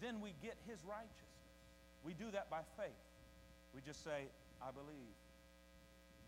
then 0.00 0.20
we 0.20 0.34
get 0.42 0.56
His 0.68 0.78
righteousness. 0.88 1.26
We 2.04 2.14
do 2.14 2.30
that 2.30 2.48
by 2.48 2.60
faith. 2.76 3.02
We 3.74 3.80
just 3.82 4.04
say, 4.04 4.30
I 4.62 4.70
believe. 4.70 5.16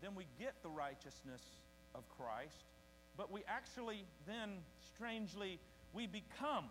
Then 0.01 0.15
we 0.15 0.25
get 0.37 0.53
the 0.63 0.69
righteousness 0.69 1.41
of 1.95 2.03
Christ, 2.17 2.67
but 3.17 3.31
we 3.31 3.41
actually 3.47 4.05
then, 4.27 4.59
strangely, 4.93 5.59
we 5.93 6.07
become 6.07 6.65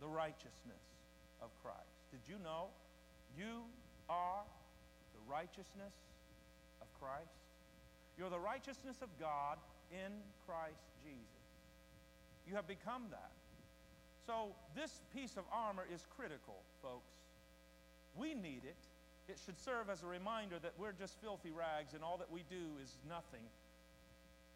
the 0.00 0.08
righteousness 0.08 0.82
of 1.42 1.50
Christ. 1.62 2.00
Did 2.10 2.20
you 2.26 2.42
know 2.42 2.68
you 3.36 3.64
are 4.08 4.42
the 5.14 5.20
righteousness 5.30 5.92
Christ. 7.00 7.40
You're 8.18 8.30
the 8.30 8.38
righteousness 8.38 8.96
of 9.02 9.08
God 9.18 9.56
in 9.90 10.12
Christ 10.46 10.84
Jesus. 11.02 11.40
You 12.46 12.54
have 12.54 12.68
become 12.68 13.08
that. 13.10 13.32
So, 14.26 14.54
this 14.76 15.00
piece 15.14 15.36
of 15.36 15.44
armor 15.50 15.86
is 15.92 16.04
critical, 16.14 16.60
folks. 16.82 17.10
We 18.14 18.34
need 18.34 18.62
it. 18.68 18.76
It 19.28 19.38
should 19.44 19.58
serve 19.58 19.88
as 19.88 20.02
a 20.02 20.06
reminder 20.06 20.58
that 20.58 20.74
we're 20.76 20.92
just 20.92 21.16
filthy 21.22 21.50
rags 21.50 21.94
and 21.94 22.02
all 22.04 22.18
that 22.18 22.30
we 22.30 22.44
do 22.50 22.76
is 22.82 22.98
nothing. 23.08 23.46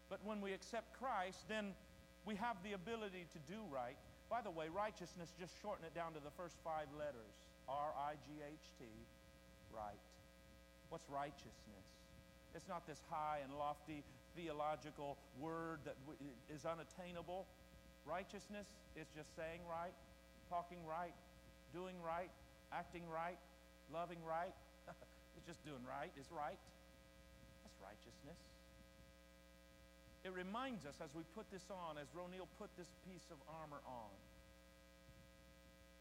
But 0.09 0.19
when 0.23 0.41
we 0.41 0.53
accept 0.53 0.93
Christ, 0.99 1.47
then 1.47 1.73
we 2.25 2.35
have 2.35 2.57
the 2.63 2.73
ability 2.73 3.25
to 3.33 3.39
do 3.51 3.59
right. 3.71 3.97
By 4.29 4.41
the 4.41 4.51
way, 4.51 4.67
righteousness, 4.69 5.33
just 5.39 5.53
shorten 5.61 5.85
it 5.85 5.95
down 5.95 6.13
to 6.13 6.19
the 6.19 6.33
first 6.37 6.57
five 6.63 6.87
letters. 6.97 7.33
R 7.67 7.93
I 7.97 8.13
G 8.25 8.43
H 8.45 8.69
T, 8.77 8.85
right. 9.73 9.97
What's 10.89 11.09
righteousness? 11.09 11.94
It's 12.55 12.67
not 12.71 12.87
this 12.87 13.01
high 13.11 13.39
and 13.43 13.51
lofty 13.59 14.03
theological 14.35 15.17
word 15.39 15.79
that 15.83 15.95
is 16.47 16.63
unattainable. 16.63 17.45
Righteousness 18.07 18.67
is 18.95 19.07
just 19.11 19.35
saying 19.35 19.59
right, 19.67 19.91
talking 20.49 20.79
right, 20.87 21.13
doing 21.73 21.95
right, 21.99 22.31
acting 22.71 23.03
right, 23.11 23.37
loving 23.91 24.23
right. 24.23 24.55
it's 25.35 25.45
just 25.45 25.65
doing 25.67 25.83
right 25.83 26.11
is 26.15 26.31
right. 26.31 26.59
That's 27.63 27.77
righteousness. 27.83 28.39
It 30.23 30.33
reminds 30.33 30.87
us 30.87 30.95
as 31.03 31.11
we 31.13 31.21
put 31.35 31.51
this 31.51 31.67
on, 31.69 31.99
as 31.99 32.07
Ronil 32.15 32.47
put 32.57 32.71
this 32.79 32.89
piece 33.05 33.27
of 33.29 33.37
armor 33.61 33.83
on, 33.85 34.15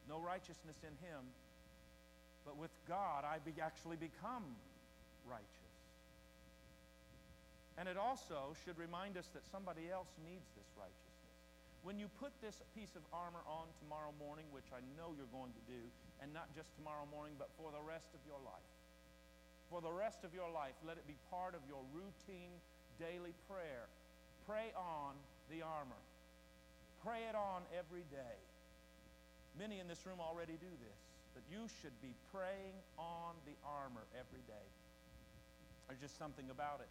no 0.09 0.21
righteousness 0.21 0.79
in 0.87 0.95
him, 1.05 1.29
but 2.47 2.57
with 2.57 2.73
God, 2.88 3.25
I 3.25 3.38
be, 3.45 3.53
actually 3.61 3.97
become 3.97 4.45
righteous. 5.27 5.63
And 7.76 7.90
it 7.90 7.98
also 7.98 8.54
should 8.62 8.78
remind 8.78 9.18
us 9.18 9.26
that 9.34 9.42
somebody 9.50 9.90
else 9.90 10.10
needs 10.22 10.46
this 10.54 10.70
righteousness. 10.78 11.34
When 11.82 11.98
you 11.98 12.08
put 12.22 12.32
this 12.40 12.62
piece 12.72 12.94
of 12.96 13.02
armor 13.12 13.42
on 13.44 13.68
tomorrow 13.82 14.14
morning, 14.16 14.48
which 14.54 14.70
I 14.72 14.80
know 14.96 15.12
you're 15.12 15.30
going 15.34 15.52
to 15.52 15.64
do, 15.68 15.82
and 16.22 16.32
not 16.32 16.48
just 16.54 16.72
tomorrow 16.78 17.04
morning, 17.10 17.34
but 17.37 17.50
for 17.58 17.74
the 17.74 17.82
rest 17.82 18.08
of 18.14 18.22
your 18.24 18.40
life, 18.40 18.72
for 19.68 19.84
the 19.84 19.92
rest 19.92 20.24
of 20.24 20.32
your 20.32 20.48
life, 20.48 20.78
let 20.87 20.96
it 20.96 21.04
be 21.04 21.18
part 21.28 21.52
of 21.52 21.60
your 21.68 21.82
routine 21.92 22.56
daily 22.96 23.37
prayer. 23.50 23.90
Pray 24.46 24.72
on 24.78 25.18
the 25.50 25.60
armor. 25.60 26.00
Pray 27.04 27.26
it 27.28 27.37
on 27.37 27.66
every 27.74 28.06
day. 28.08 28.38
Many 29.58 29.82
in 29.82 29.90
this 29.90 30.06
room 30.06 30.22
already 30.22 30.56
do 30.56 30.72
this 30.80 31.00
but 31.34 31.42
you 31.50 31.66
should 31.82 31.94
be 32.00 32.14
praying 32.30 32.78
on 32.96 33.34
the 33.44 33.58
armor 33.66 34.06
every 34.14 34.40
day. 34.46 34.66
There's 35.90 36.00
just 36.00 36.16
something 36.16 36.48
about 36.48 36.78
it. 36.80 36.88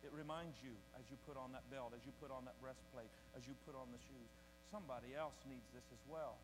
It 0.00 0.12
reminds 0.16 0.56
you 0.64 0.72
as 0.96 1.04
you 1.12 1.16
put 1.28 1.36
on 1.36 1.52
that 1.52 1.68
belt, 1.68 1.92
as 1.92 2.00
you 2.08 2.12
put 2.20 2.32
on 2.32 2.48
that 2.48 2.56
breastplate, 2.60 3.12
as 3.36 3.44
you 3.44 3.52
put 3.68 3.76
on 3.76 3.92
the 3.92 4.00
shoes. 4.00 4.30
Somebody 4.72 5.12
else 5.12 5.36
needs 5.44 5.68
this 5.76 5.84
as 5.92 6.02
well. 6.08 6.40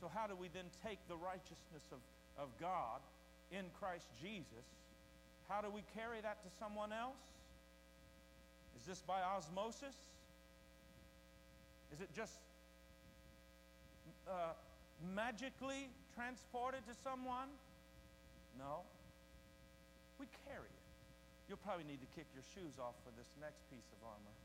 So, 0.00 0.10
how 0.12 0.26
do 0.26 0.36
we 0.36 0.48
then 0.52 0.68
take 0.84 1.00
the 1.08 1.16
righteousness 1.16 1.88
of, 1.90 1.98
of 2.36 2.52
God 2.60 3.00
in 3.50 3.64
Christ 3.80 4.06
Jesus? 4.20 4.66
How 5.48 5.60
do 5.60 5.70
we 5.70 5.82
carry 5.96 6.20
that 6.20 6.44
to 6.44 6.50
someone 6.60 6.92
else? 6.92 7.24
Is 8.76 8.84
this 8.86 9.00
by 9.00 9.22
osmosis? 9.22 9.96
Is 11.92 12.00
it 12.00 12.10
just 12.14 12.38
uh, 14.28 14.52
magically 15.14 15.88
transported 16.14 16.86
to 16.86 16.94
someone? 17.02 17.48
No. 18.58 18.84
We 20.20 20.26
carry 20.46 20.68
it. 20.68 20.87
You'll 21.48 21.64
probably 21.64 21.84
need 21.84 22.00
to 22.04 22.10
kick 22.14 22.26
your 22.36 22.44
shoes 22.54 22.76
off 22.76 22.94
for 23.04 23.10
this 23.16 23.28
next 23.40 23.64
piece 23.72 23.88
of 23.96 24.04
armor. 24.04 24.36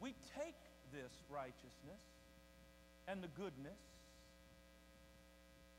We 0.00 0.14
take 0.34 0.56
this 0.92 1.12
righteousness 1.28 2.00
and 3.06 3.22
the 3.22 3.28
goodness 3.28 3.78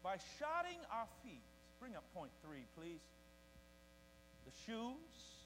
by 0.03 0.17
shodding 0.37 0.79
our 0.91 1.07
feet. 1.23 1.41
Bring 1.79 1.95
up 1.95 2.03
point 2.13 2.31
three, 2.45 2.65
please. 2.77 3.01
The 4.45 4.51
shoes 4.65 5.41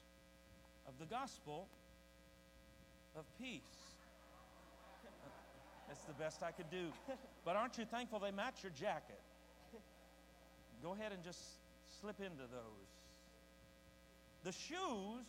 of 0.86 0.94
the 1.00 1.06
gospel 1.06 1.68
of 3.16 3.24
peace. 3.40 3.62
That's 5.88 6.04
the 6.04 6.12
best 6.12 6.42
I 6.42 6.50
could 6.50 6.70
do. 6.70 6.92
But 7.44 7.56
aren't 7.56 7.78
you 7.78 7.86
thankful 7.86 8.18
they 8.18 8.30
match 8.30 8.62
your 8.62 8.72
jacket? 8.72 9.20
Go 10.82 10.92
ahead 10.92 11.12
and 11.12 11.24
just 11.24 11.40
slip 12.00 12.20
into 12.20 12.44
those. 12.52 12.97
The 14.48 14.56
shoes 14.56 15.28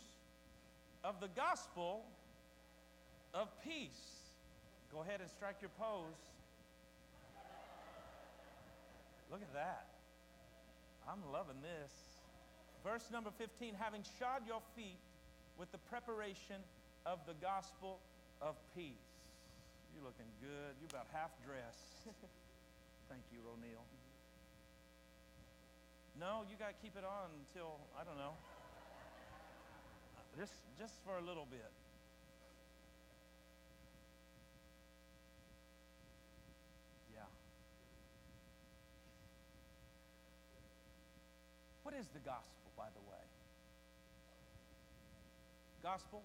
of 1.03 1.19
the 1.19 1.27
gospel 1.35 2.07
of 3.33 3.51
peace. 3.67 4.31
Go 4.95 5.01
ahead 5.01 5.19
and 5.19 5.29
strike 5.29 5.59
your 5.59 5.75
pose. 5.75 6.15
Look 9.29 9.41
at 9.41 9.51
that. 9.51 9.91
I'm 11.03 11.19
loving 11.35 11.59
this. 11.59 11.91
Verse 12.79 13.11
number 13.11 13.27
15 13.35 13.75
having 13.75 14.07
shod 14.15 14.47
your 14.47 14.63
feet 14.71 15.03
with 15.59 15.69
the 15.73 15.83
preparation 15.91 16.63
of 17.05 17.19
the 17.27 17.35
gospel 17.43 17.99
of 18.41 18.55
peace. 18.71 19.19
You're 19.91 20.07
looking 20.07 20.31
good. 20.39 20.79
You're 20.79 20.95
about 20.95 21.11
half 21.11 21.35
dressed. 21.43 22.07
Thank 23.11 23.27
you, 23.35 23.43
O'Neill. 23.51 23.83
No, 26.15 26.47
you 26.47 26.55
got 26.55 26.71
to 26.71 26.79
keep 26.79 26.95
it 26.95 27.03
on 27.03 27.27
until, 27.35 27.83
I 27.99 28.07
don't 28.07 28.15
know, 28.15 28.39
just, 30.39 30.53
just 30.79 30.93
for 31.03 31.17
a 31.17 31.21
little 31.21 31.45
bit. 31.51 31.59
Yeah. 37.13 37.27
What 41.83 41.93
is 41.93 42.07
the 42.13 42.19
gospel, 42.19 42.71
by 42.77 42.87
the 42.95 43.01
way? 43.11 43.19
Gospel? 45.83 46.23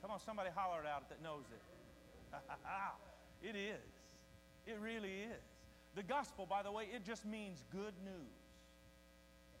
Come 0.00 0.12
on, 0.12 0.20
somebody 0.20 0.50
holler 0.54 0.82
it 0.82 0.86
out 0.86 1.08
that 1.08 1.20
knows 1.20 1.46
it. 1.50 2.38
it 3.42 3.56
is. 3.56 3.90
It 4.68 4.78
really 4.80 5.26
is. 5.26 5.42
The 5.96 6.04
gospel, 6.04 6.46
by 6.46 6.62
the 6.62 6.70
way, 6.70 6.84
it 6.94 7.04
just 7.04 7.26
means 7.26 7.64
good 7.72 7.94
news. 8.04 8.38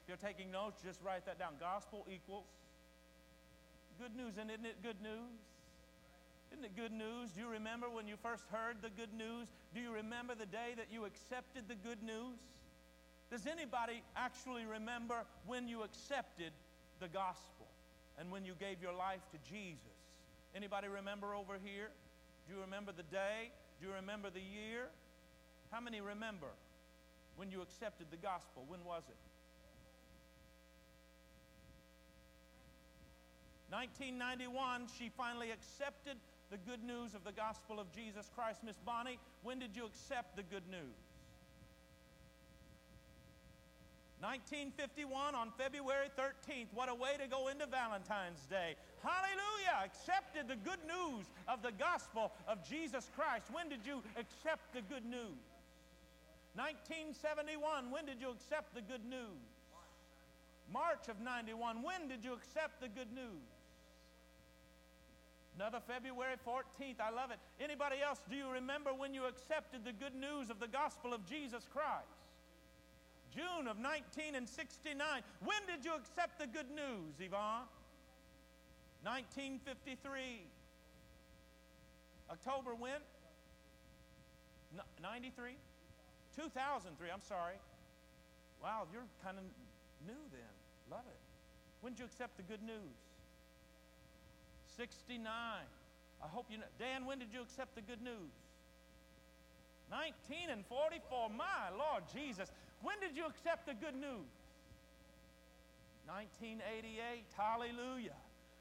If 0.00 0.06
you're 0.06 0.16
taking 0.16 0.52
notes, 0.52 0.80
just 0.84 1.02
write 1.02 1.26
that 1.26 1.36
down. 1.36 1.54
Gospel 1.58 2.06
equals 2.08 2.46
good 4.00 4.16
news. 4.16 4.40
And 4.40 4.50
isn't 4.50 4.64
it 4.64 4.82
good 4.82 5.00
news? 5.02 5.36
Isn't 6.52 6.64
it 6.64 6.74
good 6.74 6.92
news? 6.92 7.30
Do 7.36 7.40
you 7.42 7.48
remember 7.48 7.88
when 7.90 8.08
you 8.08 8.16
first 8.16 8.44
heard 8.50 8.80
the 8.80 8.88
good 8.88 9.12
news? 9.12 9.46
Do 9.74 9.80
you 9.80 9.92
remember 9.92 10.34
the 10.34 10.46
day 10.46 10.72
that 10.76 10.86
you 10.90 11.04
accepted 11.04 11.68
the 11.68 11.76
good 11.76 12.02
news? 12.02 12.40
Does 13.30 13.46
anybody 13.46 14.02
actually 14.16 14.64
remember 14.64 15.22
when 15.46 15.68
you 15.68 15.82
accepted 15.82 16.50
the 16.98 17.08
gospel 17.08 17.68
and 18.18 18.32
when 18.32 18.44
you 18.44 18.54
gave 18.58 18.82
your 18.82 18.92
life 18.92 19.22
to 19.30 19.38
Jesus? 19.52 20.00
Anybody 20.56 20.88
remember 20.88 21.34
over 21.34 21.60
here? 21.62 21.90
Do 22.48 22.54
you 22.56 22.60
remember 22.62 22.90
the 22.90 23.04
day? 23.04 23.52
Do 23.80 23.86
you 23.86 23.94
remember 23.94 24.30
the 24.30 24.40
year? 24.40 24.88
How 25.70 25.80
many 25.80 26.00
remember 26.00 26.50
when 27.36 27.52
you 27.52 27.62
accepted 27.62 28.08
the 28.10 28.16
gospel? 28.16 28.64
When 28.66 28.82
was 28.84 29.04
it? 29.08 29.29
1991, 33.70 34.86
she 34.98 35.10
finally 35.16 35.50
accepted 35.50 36.16
the 36.50 36.58
good 36.58 36.82
news 36.82 37.14
of 37.14 37.22
the 37.22 37.32
gospel 37.32 37.78
of 37.78 37.90
Jesus 37.92 38.28
Christ. 38.34 38.64
Miss 38.64 38.76
Bonnie, 38.84 39.18
when 39.42 39.58
did 39.58 39.76
you 39.76 39.86
accept 39.86 40.34
the 40.34 40.42
good 40.42 40.66
news? 40.68 40.98
1951 44.20 45.34
on 45.34 45.48
February 45.56 46.08
13th. 46.18 46.66
What 46.74 46.90
a 46.90 46.94
way 46.94 47.16
to 47.16 47.26
go 47.26 47.48
into 47.48 47.64
Valentine's 47.64 48.44
Day. 48.50 48.76
Hallelujah! 49.00 49.80
Accepted 49.86 50.44
the 50.46 50.60
good 50.60 50.82
news 50.84 51.24
of 51.48 51.62
the 51.62 51.72
gospel 51.72 52.32
of 52.46 52.60
Jesus 52.68 53.08
Christ. 53.16 53.46
When 53.50 53.70
did 53.70 53.86
you 53.86 54.02
accept 54.18 54.74
the 54.74 54.82
good 54.82 55.06
news? 55.06 55.40
1971. 56.52 57.90
When 57.90 58.04
did 58.04 58.20
you 58.20 58.28
accept 58.28 58.74
the 58.74 58.82
good 58.82 59.06
news? 59.08 59.40
March 60.70 61.08
of 61.08 61.20
91. 61.20 61.82
When 61.82 62.08
did 62.08 62.22
you 62.22 62.34
accept 62.34 62.82
the 62.82 62.88
good 62.88 63.12
news? 63.14 63.59
Another 65.56 65.80
February 65.86 66.36
14th. 66.46 67.00
I 67.00 67.10
love 67.10 67.30
it. 67.30 67.38
Anybody 67.62 67.96
else, 68.06 68.20
do 68.30 68.36
you 68.36 68.48
remember 68.50 68.94
when 68.94 69.12
you 69.12 69.26
accepted 69.26 69.84
the 69.84 69.92
good 69.92 70.14
news 70.14 70.48
of 70.48 70.60
the 70.60 70.68
gospel 70.68 71.12
of 71.12 71.26
Jesus 71.26 71.66
Christ? 71.72 72.20
June 73.34 73.68
of 73.68 73.78
1969. 73.78 74.98
When 75.44 75.58
did 75.66 75.84
you 75.84 75.94
accept 75.94 76.38
the 76.38 76.46
good 76.46 76.70
news, 76.70 77.14
Yvonne? 77.20 77.68
1953. 79.02 80.46
October 82.30 82.74
when? 82.74 83.00
93? 85.02 85.56
2003, 86.36 87.08
I'm 87.10 87.22
sorry. 87.22 87.54
Wow, 88.62 88.86
you're 88.92 89.06
kind 89.24 89.38
of 89.38 89.44
new 90.06 90.20
then. 90.30 90.54
Love 90.90 91.06
it. 91.08 91.18
When 91.80 91.94
did 91.94 92.00
you 92.00 92.06
accept 92.06 92.36
the 92.36 92.42
good 92.42 92.62
news? 92.62 93.09
69. 94.80 95.28
I 95.28 96.28
hope 96.28 96.46
you 96.48 96.56
know. 96.56 96.64
Dan, 96.78 97.04
when 97.04 97.18
did 97.18 97.28
you 97.34 97.42
accept 97.42 97.74
the 97.74 97.82
good 97.82 98.00
news? 98.00 98.32
19 99.90 100.48
and 100.48 100.64
44. 100.64 101.28
My 101.36 101.68
Lord 101.76 102.04
Jesus. 102.08 102.48
When 102.80 102.96
did 102.98 103.14
you 103.14 103.26
accept 103.26 103.66
the 103.66 103.74
good 103.74 103.92
news? 103.92 104.32
1988. 106.08 107.28
Hallelujah. 107.36 108.16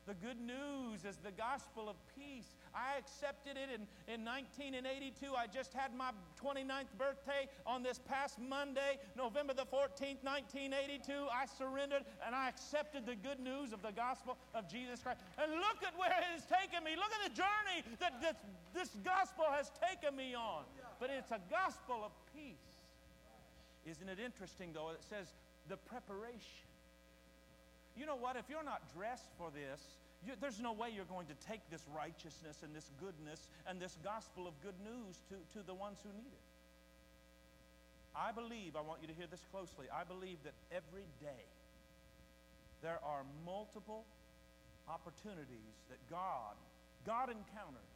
The 0.09 0.17
good 0.25 0.41
news 0.41 1.05
is 1.05 1.21
the 1.21 1.29
gospel 1.29 1.85
of 1.85 1.93
peace. 2.17 2.57
I 2.73 2.97
accepted 2.97 3.61
it 3.61 3.69
in, 3.69 3.85
in 4.09 4.25
1982. 4.25 5.37
I 5.37 5.45
just 5.45 5.69
had 5.71 5.93
my 5.93 6.09
29th 6.33 6.89
birthday 6.97 7.45
on 7.61 7.83
this 7.85 8.01
past 8.09 8.41
Monday, 8.41 8.97
November 9.13 9.53
the 9.53 9.69
14th, 9.69 10.25
1982. 10.25 11.13
I 11.29 11.45
surrendered 11.45 12.09
and 12.25 12.33
I 12.33 12.49
accepted 12.49 13.05
the 13.05 13.13
good 13.21 13.37
news 13.37 13.69
of 13.69 13.83
the 13.85 13.93
gospel 13.93 14.33
of 14.57 14.65
Jesus 14.65 14.97
Christ. 15.05 15.21
And 15.37 15.53
look 15.61 15.85
at 15.85 15.93
where 15.93 16.09
it 16.09 16.25
has 16.33 16.41
taken 16.49 16.81
me. 16.81 16.97
Look 16.97 17.13
at 17.13 17.29
the 17.29 17.35
journey 17.37 17.85
that 18.01 18.17
this, 18.17 18.33
this 18.73 18.89
gospel 19.05 19.45
has 19.53 19.69
taken 19.77 20.17
me 20.17 20.33
on. 20.33 20.65
But 20.99 21.13
it's 21.13 21.29
a 21.29 21.39
gospel 21.53 22.01
of 22.01 22.09
peace. 22.33 22.81
Isn't 23.85 24.09
it 24.09 24.17
interesting, 24.17 24.73
though? 24.73 24.89
It 24.89 25.05
says 25.05 25.37
the 25.69 25.77
preparation. 25.77 26.68
You 27.99 28.05
know 28.07 28.15
what? 28.15 28.37
If 28.39 28.47
you're 28.47 28.63
not 28.63 28.79
dressed 28.95 29.27
for 29.37 29.51
this, 29.51 29.83
you, 30.23 30.31
there's 30.39 30.63
no 30.63 30.71
way 30.71 30.87
you're 30.95 31.11
going 31.11 31.27
to 31.27 31.35
take 31.43 31.59
this 31.67 31.83
righteousness 31.91 32.63
and 32.63 32.71
this 32.71 32.87
goodness 32.95 33.51
and 33.67 33.75
this 33.75 33.99
gospel 33.99 34.47
of 34.47 34.55
good 34.63 34.79
news 34.79 35.19
to, 35.27 35.35
to 35.59 35.67
the 35.67 35.75
ones 35.75 35.99
who 35.99 36.15
need 36.15 36.31
it. 36.31 36.47
I 38.15 38.31
believe, 38.31 38.79
I 38.79 38.81
want 38.81 39.03
you 39.03 39.07
to 39.11 39.13
hear 39.13 39.27
this 39.27 39.43
closely, 39.51 39.91
I 39.91 40.07
believe 40.07 40.39
that 40.47 40.55
every 40.71 41.11
day 41.19 41.43
there 42.81 42.99
are 43.03 43.27
multiple 43.45 44.07
opportunities 44.87 45.75
that 45.91 45.99
God, 46.09 46.55
God 47.05 47.27
encounters 47.27 47.93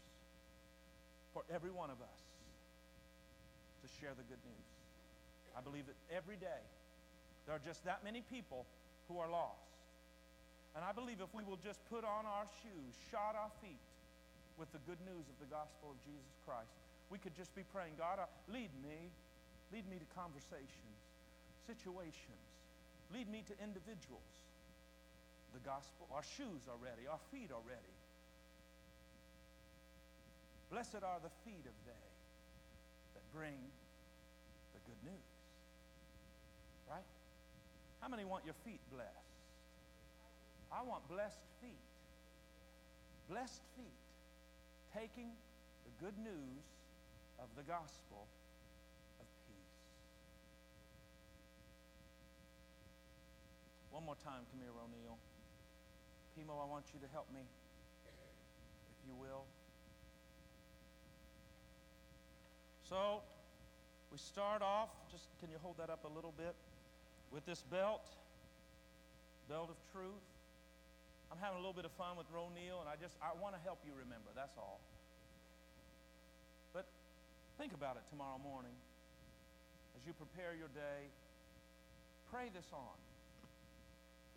for 1.32 1.44
every 1.48 1.72
one 1.72 1.90
of 1.90 2.04
us 2.04 2.22
to 3.82 3.88
share 4.00 4.12
the 4.16 4.28
good 4.28 4.44
news. 4.44 4.70
I 5.58 5.62
believe 5.62 5.88
that 5.88 6.00
every 6.12 6.36
day 6.36 6.62
there 7.48 7.56
are 7.56 7.64
just 7.64 7.84
that 7.86 8.04
many 8.04 8.22
people 8.22 8.66
who 9.08 9.18
are 9.20 9.30
lost. 9.30 9.73
And 10.76 10.82
I 10.82 10.92
believe 10.92 11.22
if 11.22 11.30
we 11.34 11.44
will 11.46 11.62
just 11.62 11.78
put 11.90 12.02
on 12.02 12.26
our 12.26 12.50
shoes, 12.66 12.98
shod 13.14 13.38
our 13.38 13.54
feet 13.62 13.82
with 14.58 14.72
the 14.74 14.82
good 14.90 15.02
news 15.06 15.30
of 15.30 15.38
the 15.38 15.50
gospel 15.50 15.94
of 15.94 15.98
Jesus 16.02 16.34
Christ, 16.46 16.74
we 17.14 17.22
could 17.22 17.38
just 17.38 17.54
be 17.54 17.62
praying, 17.70 17.94
God, 17.98 18.18
uh, 18.18 18.26
lead 18.50 18.74
me. 18.82 19.14
Lead 19.74 19.90
me 19.90 19.98
to 19.98 20.06
conversations, 20.14 21.02
situations. 21.66 22.46
Lead 23.10 23.26
me 23.26 23.42
to 23.50 23.54
individuals. 23.58 24.34
The 25.50 25.62
gospel, 25.66 26.06
our 26.14 26.22
shoes 26.22 26.70
are 26.70 26.78
ready, 26.78 27.10
our 27.10 27.22
feet 27.34 27.50
are 27.50 27.66
ready. 27.66 27.98
Blessed 30.70 31.02
are 31.02 31.18
the 31.26 31.34
feet 31.42 31.66
of 31.66 31.74
they 31.90 32.10
that 33.18 33.26
bring 33.34 33.58
the 34.78 34.82
good 34.86 35.02
news. 35.02 35.34
Right? 36.90 37.06
How 38.02 38.10
many 38.10 38.26
want 38.26 38.46
your 38.46 38.58
feet 38.66 38.82
blessed? 38.94 39.33
I 40.74 40.82
want 40.82 41.08
blessed 41.08 41.46
feet. 41.62 41.86
Blessed 43.30 43.62
feet 43.78 44.00
taking 44.94 45.30
the 45.86 45.92
good 46.04 46.18
news 46.18 46.66
of 47.40 47.48
the 47.56 47.64
gospel 47.64 48.28
of 49.20 49.26
peace. 49.48 49.78
One 53.92 54.06
more 54.06 54.18
time, 54.24 54.42
here, 54.58 54.74
O'Neill. 54.74 55.18
Pimo, 56.34 56.62
I 56.62 56.66
want 56.66 56.86
you 56.94 57.00
to 57.00 57.08
help 57.14 57.28
me, 57.32 57.42
if 58.06 59.08
you 59.08 59.14
will. 59.16 59.46
So, 62.90 63.22
we 64.12 64.18
start 64.18 64.62
off, 64.62 64.90
just 65.12 65.26
can 65.40 65.50
you 65.50 65.58
hold 65.62 65.78
that 65.78 65.90
up 65.90 66.06
a 66.06 66.14
little 66.14 66.34
bit, 66.36 66.56
with 67.32 67.46
this 67.46 67.64
belt, 67.70 68.06
belt 69.48 69.70
of 69.70 69.78
truth. 69.92 70.33
I'm 71.34 71.42
having 71.42 71.58
a 71.58 71.66
little 71.66 71.74
bit 71.74 71.90
of 71.90 71.98
fun 71.98 72.14
with 72.14 72.30
O'Neill, 72.30 72.78
and 72.78 72.86
I 72.86 72.94
just 73.02 73.18
I 73.18 73.34
want 73.42 73.58
to 73.58 73.62
help 73.66 73.82
you 73.82 73.98
remember. 73.98 74.30
That's 74.38 74.54
all. 74.54 74.78
But 76.78 76.86
think 77.58 77.74
about 77.74 77.98
it 77.98 78.06
tomorrow 78.14 78.38
morning 78.38 78.78
as 79.98 80.06
you 80.06 80.14
prepare 80.14 80.54
your 80.54 80.70
day. 80.78 81.10
Pray 82.30 82.54
this 82.54 82.70
on 82.70 82.98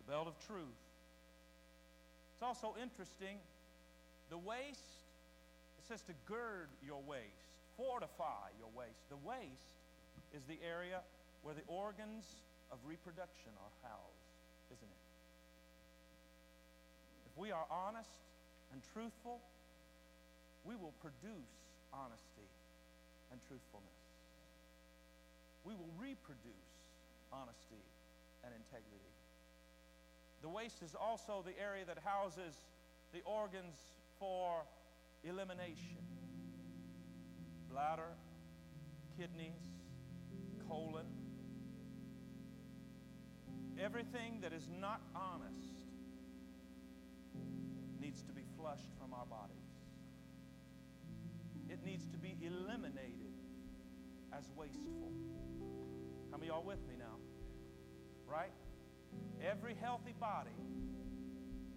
the 0.01 0.09
belt 0.09 0.25
of 0.25 0.33
truth. 0.49 0.81
It's 2.33 2.41
also 2.41 2.73
interesting. 2.81 3.45
The 4.33 4.41
waist, 4.41 5.05
it 5.77 5.85
says 5.85 6.01
to 6.09 6.17
gird 6.25 6.73
your 6.81 7.05
waist, 7.05 7.45
fortify 7.77 8.57
your 8.57 8.73
waist. 8.73 9.05
The 9.13 9.21
waist 9.21 9.77
is 10.33 10.41
the 10.49 10.57
area 10.65 11.05
where 11.45 11.53
the 11.53 11.65
organs 11.69 12.25
of 12.73 12.81
reproduction 12.89 13.53
are 13.61 13.73
housed, 13.85 14.33
isn't 14.73 14.89
it? 14.89 15.07
We 17.37 17.51
are 17.51 17.65
honest 17.69 18.09
and 18.73 18.81
truthful, 18.93 19.39
we 20.65 20.75
will 20.75 20.93
produce 20.99 21.53
honesty 21.93 22.49
and 23.31 23.39
truthfulness. 23.47 24.01
We 25.63 25.73
will 25.75 25.93
reproduce 25.99 26.73
honesty 27.31 27.85
and 28.43 28.51
integrity. 28.53 29.13
The 30.41 30.49
waist 30.49 30.81
is 30.83 30.95
also 30.95 31.43
the 31.45 31.57
area 31.61 31.85
that 31.85 31.99
houses 32.03 32.55
the 33.13 33.21
organs 33.25 33.77
for 34.19 34.63
elimination 35.23 36.01
bladder, 37.69 38.15
kidneys, 39.19 39.61
colon. 40.67 41.05
Everything 43.79 44.39
that 44.41 44.51
is 44.51 44.67
not 44.81 45.01
honest 45.15 45.76
needs 48.17 48.27
to 48.27 48.33
be 48.33 48.45
flushed 48.57 48.89
from 48.99 49.13
our 49.13 49.27
bodies. 49.27 49.69
It 51.69 51.85
needs 51.85 52.07
to 52.07 52.17
be 52.17 52.35
eliminated 52.41 53.29
as 54.33 54.49
wasteful. 54.55 55.11
How 56.31 56.37
many 56.37 56.49
y'all 56.49 56.63
with 56.65 56.79
me 56.87 56.95
now? 56.97 57.21
Right? 58.25 58.49
Every 59.39 59.75
healthy 59.75 60.15
body 60.19 60.57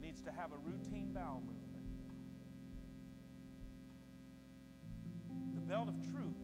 needs 0.01 0.23
to 0.23 0.33
have 0.33 0.53
a 0.53 0.57
routine 0.65 1.13
bowel 1.13 1.43
movement. 1.45 1.85
The 5.57 5.61
belt 5.61 5.89
of 5.89 6.01
truth 6.11 6.41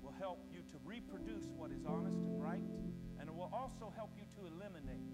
will 0.00 0.14
help 0.18 0.38
you 0.50 0.60
to 0.72 0.78
reproduce 0.86 1.44
what 1.54 1.70
is 1.70 1.84
honest 1.84 2.16
and 2.16 2.42
right, 2.42 2.64
and 3.20 3.28
it 3.28 3.34
will 3.34 3.52
also 3.52 3.92
help 3.94 4.12
you 4.16 4.24
to 4.40 4.48
eliminate 4.48 5.04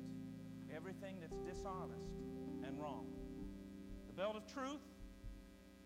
everything 0.72 1.16
that's 1.20 1.38
dishonest 1.38 2.14
and 2.62 2.78
wrong. 2.78 3.17
Belt 4.18 4.34
of 4.34 4.52
truth, 4.52 4.82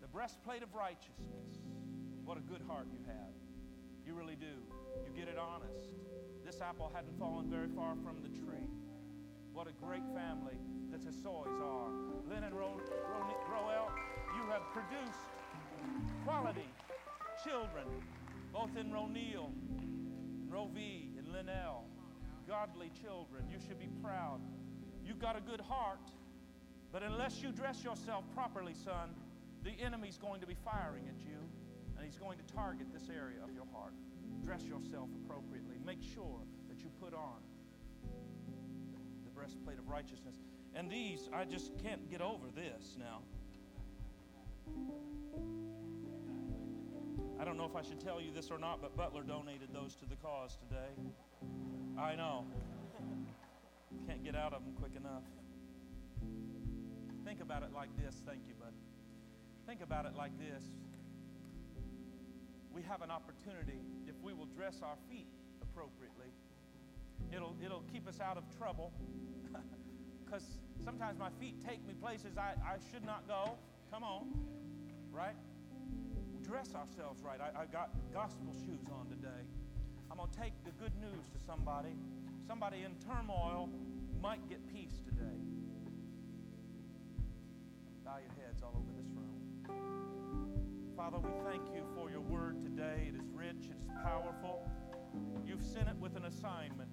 the 0.01 0.07
breastplate 0.07 0.63
of 0.63 0.73
righteousness. 0.73 1.61
What 2.25 2.35
a 2.35 2.41
good 2.41 2.63
heart 2.67 2.87
you 2.91 2.97
have. 3.05 3.29
You 4.07 4.15
really 4.15 4.35
do. 4.35 4.57
You 5.05 5.13
get 5.15 5.27
it 5.27 5.37
honest. 5.37 5.93
This 6.43 6.59
apple 6.59 6.91
hadn't 6.95 7.13
fallen 7.19 7.47
very 7.47 7.67
far 7.75 7.93
from 8.01 8.23
the 8.23 8.29
tree. 8.29 8.65
What 9.53 9.67
a 9.67 9.71
great 9.71 10.01
family 10.15 10.57
the 10.89 10.97
Tessoys 10.97 11.61
are. 11.61 11.91
Lynn 12.27 12.43
and 12.43 12.55
Ro- 12.55 12.81
Ro- 12.81 13.37
Roel, 13.51 13.91
you 14.35 14.49
have 14.49 14.63
produced 14.73 15.29
quality 16.25 16.69
children, 17.43 17.85
both 18.51 18.75
in 18.75 18.89
Ronil, 18.89 19.53
and 19.77 20.51
Rovi, 20.51 21.15
and 21.19 21.27
Linnell. 21.31 21.85
Godly 22.47 22.89
children. 22.99 23.45
You 23.47 23.59
should 23.59 23.77
be 23.77 23.89
proud. 24.01 24.41
You've 25.05 25.19
got 25.19 25.37
a 25.37 25.41
good 25.41 25.61
heart, 25.61 26.09
but 26.93 27.01
unless 27.01 27.41
you 27.41 27.51
dress 27.51 27.83
yourself 27.83 28.23
properly, 28.35 28.75
son, 28.85 29.09
the 29.63 29.71
enemy's 29.83 30.17
going 30.17 30.39
to 30.39 30.45
be 30.45 30.55
firing 30.63 31.05
at 31.09 31.19
you, 31.25 31.39
and 31.97 32.05
he's 32.05 32.17
going 32.17 32.37
to 32.37 32.53
target 32.53 32.85
this 32.93 33.09
area 33.09 33.43
of 33.43 33.51
your 33.51 33.65
heart. 33.73 33.93
Dress 34.45 34.61
yourself 34.63 35.09
appropriately. 35.25 35.77
Make 35.83 36.03
sure 36.03 36.39
that 36.69 36.79
you 36.83 36.91
put 37.01 37.15
on 37.15 37.41
the 39.25 39.31
breastplate 39.31 39.79
of 39.79 39.89
righteousness. 39.89 40.35
And 40.75 40.89
these, 40.89 41.29
I 41.33 41.45
just 41.45 41.71
can't 41.81 42.09
get 42.11 42.21
over 42.21 42.45
this 42.53 42.95
now. 42.99 43.21
I 47.39 47.43
don't 47.43 47.57
know 47.57 47.65
if 47.65 47.75
I 47.75 47.81
should 47.81 47.99
tell 47.99 48.21
you 48.21 48.31
this 48.31 48.51
or 48.51 48.59
not, 48.59 48.81
but 48.81 48.95
Butler 48.95 49.23
donated 49.23 49.69
those 49.73 49.95
to 49.95 50.05
the 50.05 50.15
cause 50.17 50.57
today. 50.69 51.09
I 51.99 52.15
know. 52.15 52.45
Can't 54.07 54.23
get 54.23 54.35
out 54.35 54.53
of 54.53 54.63
them 54.63 54.73
quick 54.79 54.95
enough. 54.95 55.23
Think 57.25 57.41
about 57.41 57.63
it 57.63 57.71
like 57.73 57.89
this. 57.97 58.21
Thank 58.25 58.41
you, 58.47 58.53
bud. 58.59 58.73
Think 59.65 59.81
about 59.81 60.05
it 60.05 60.15
like 60.15 60.37
this. 60.37 60.63
We 62.73 62.81
have 62.83 63.01
an 63.01 63.11
opportunity 63.11 63.79
if 64.07 64.15
we 64.21 64.33
will 64.33 64.47
dress 64.47 64.81
our 64.83 64.97
feet 65.09 65.27
appropriately. 65.61 66.33
It'll, 67.31 67.55
it'll 67.63 67.83
keep 67.91 68.07
us 68.07 68.19
out 68.19 68.37
of 68.37 68.43
trouble 68.57 68.91
because 70.25 70.43
sometimes 70.83 71.17
my 71.17 71.29
feet 71.39 71.55
take 71.65 71.85
me 71.87 71.93
places 71.93 72.37
I, 72.37 72.53
I 72.61 72.77
should 72.91 73.05
not 73.05 73.27
go. 73.27 73.57
Come 73.91 74.03
on, 74.03 74.27
right? 75.11 75.35
Dress 76.43 76.75
ourselves 76.75 77.23
right. 77.23 77.39
I, 77.39 77.61
I 77.61 77.65
got 77.65 77.91
gospel 78.13 78.53
shoes 78.65 78.89
on 78.91 79.07
today. 79.07 79.47
I'm 80.11 80.17
going 80.17 80.29
to 80.29 80.39
take 80.39 80.53
the 80.65 80.71
good 80.71 80.93
news 80.99 81.25
to 81.31 81.39
somebody. 81.45 81.95
Somebody 82.47 82.83
in 82.83 82.95
turmoil 83.07 83.69
might 84.21 84.47
get 84.49 84.59
peace 84.73 84.99
today. 85.05 85.52
Bow 88.05 88.17
your 88.17 88.45
heads 88.45 88.61
all 88.61 88.73
over 88.75 88.91
this 89.01 89.09
room. 89.15 90.93
Father, 90.97 91.19
we 91.19 91.29
thank 91.49 91.73
you 91.73 91.83
for 91.95 92.09
your 92.11 92.19
word 92.19 92.61
today. 92.61 93.07
It 93.07 93.15
is 93.15 93.29
rich, 93.33 93.69
it's 93.71 93.85
powerful. 94.03 94.69
You've 95.45 95.63
sent 95.63 95.87
it 95.87 95.95
with 96.01 96.17
an 96.17 96.25
assignment. 96.25 96.89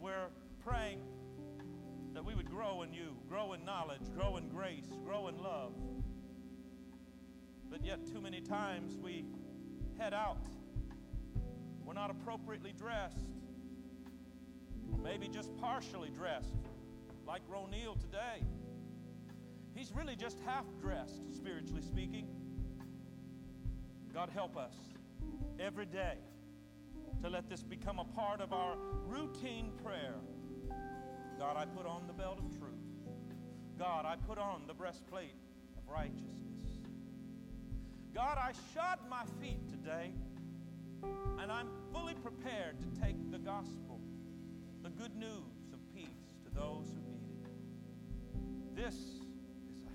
We're 0.00 0.28
praying 0.64 1.02
that 2.14 2.24
we 2.24 2.34
would 2.34 2.48
grow 2.48 2.80
in 2.80 2.94
you, 2.94 3.14
grow 3.28 3.52
in 3.52 3.62
knowledge, 3.62 4.10
grow 4.14 4.38
in 4.38 4.48
grace, 4.48 4.86
grow 5.04 5.28
in 5.28 5.36
love. 5.36 5.74
But 7.70 7.84
yet, 7.84 8.06
too 8.10 8.22
many 8.22 8.40
times 8.40 8.96
we 8.96 9.26
head 9.98 10.14
out. 10.14 10.46
We're 11.84 11.92
not 11.92 12.10
appropriately 12.10 12.72
dressed, 12.72 13.26
maybe 15.02 15.28
just 15.28 15.54
partially 15.58 16.08
dressed, 16.08 16.54
like 17.26 17.42
Ronil 17.50 18.00
today. 18.00 18.40
He's 19.76 19.92
really 19.92 20.16
just 20.16 20.38
half 20.46 20.64
dressed, 20.80 21.20
spiritually 21.34 21.82
speaking. 21.82 22.26
God, 24.14 24.30
help 24.32 24.56
us 24.56 24.72
every 25.60 25.84
day 25.84 26.14
to 27.22 27.28
let 27.28 27.50
this 27.50 27.62
become 27.62 27.98
a 27.98 28.04
part 28.04 28.40
of 28.40 28.54
our 28.54 28.76
routine 29.06 29.72
prayer. 29.84 30.14
God, 31.38 31.58
I 31.58 31.66
put 31.66 31.84
on 31.84 32.06
the 32.06 32.14
belt 32.14 32.38
of 32.38 32.58
truth. 32.58 32.72
God, 33.78 34.06
I 34.06 34.16
put 34.16 34.38
on 34.38 34.62
the 34.66 34.72
breastplate 34.72 35.34
of 35.76 35.86
righteousness. 35.92 36.80
God, 38.14 38.38
I 38.38 38.52
shod 38.72 38.98
my 39.10 39.24
feet 39.42 39.68
today, 39.68 40.14
and 41.38 41.52
I'm 41.52 41.68
fully 41.92 42.14
prepared 42.14 42.76
to 42.80 43.00
take 43.00 43.30
the 43.30 43.38
gospel, 43.38 44.00
the 44.82 44.88
good 44.88 45.14
news 45.14 45.68
of 45.74 45.80
peace 45.94 46.32
to 46.44 46.50
those 46.58 46.86
who 46.88 47.10
need 47.12 47.26
it. 47.44 48.74
This 48.74 48.94
is 48.94 49.15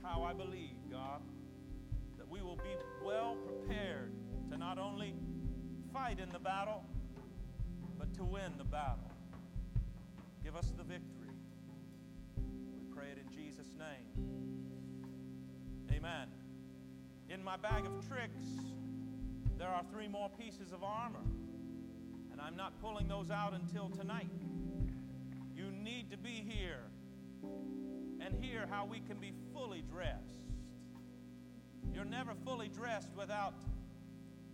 how 0.03 0.23
I 0.23 0.33
believe, 0.33 0.75
God, 0.91 1.21
that 2.17 2.29
we 2.29 2.41
will 2.41 2.57
be 2.57 2.75
well 3.03 3.35
prepared 3.45 4.11
to 4.49 4.57
not 4.57 4.77
only 4.77 5.13
fight 5.93 6.19
in 6.19 6.29
the 6.31 6.39
battle, 6.39 6.83
but 7.97 8.13
to 8.15 8.23
win 8.23 8.53
the 8.57 8.63
battle. 8.63 9.11
Give 10.43 10.55
us 10.55 10.73
the 10.77 10.83
victory. 10.83 11.35
We 12.37 12.95
pray 12.95 13.07
it 13.11 13.17
in 13.17 13.31
Jesus' 13.35 13.75
name. 13.77 14.07
Amen. 15.91 16.27
In 17.29 17.43
my 17.43 17.57
bag 17.57 17.85
of 17.85 18.07
tricks, 18.07 18.45
there 19.57 19.69
are 19.69 19.83
three 19.91 20.07
more 20.07 20.29
pieces 20.29 20.71
of 20.71 20.83
armor, 20.83 21.23
and 22.31 22.41
I'm 22.41 22.55
not 22.55 22.81
pulling 22.81 23.07
those 23.07 23.29
out 23.29 23.53
until 23.53 23.89
tonight. 23.89 24.31
You 25.55 25.71
need 25.71 26.09
to 26.11 26.17
be 26.17 26.43
here 26.47 26.79
and 28.23 28.35
hear 28.43 28.67
how 28.69 28.85
we 28.85 28.99
can 28.99 29.17
be 29.17 29.33
fully 29.53 29.81
dressed. 29.81 30.45
You're 31.93 32.05
never 32.05 32.33
fully 32.45 32.69
dressed 32.69 33.09
without 33.17 33.55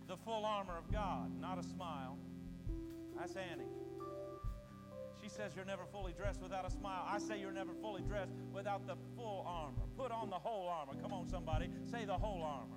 the 0.06 0.16
full 0.16 0.44
armor 0.44 0.76
of 0.76 0.90
God, 0.90 1.30
not 1.40 1.58
a 1.58 1.62
smile. 1.62 2.16
That's 3.18 3.36
Annie. 3.36 3.64
She 5.20 5.28
says 5.28 5.52
you're 5.54 5.64
never 5.64 5.84
fully 5.92 6.12
dressed 6.12 6.40
without 6.40 6.66
a 6.66 6.70
smile. 6.70 7.04
I 7.06 7.18
say 7.18 7.40
you're 7.40 7.52
never 7.52 7.72
fully 7.82 8.02
dressed 8.02 8.32
without 8.52 8.86
the 8.86 8.96
full 9.16 9.44
armor. 9.46 9.82
Put 9.96 10.10
on 10.10 10.30
the 10.30 10.36
whole 10.36 10.68
armor. 10.68 10.94
Come 11.02 11.12
on, 11.12 11.28
somebody. 11.28 11.68
Say 11.90 12.04
the 12.04 12.16
whole 12.16 12.42
armor. 12.42 12.76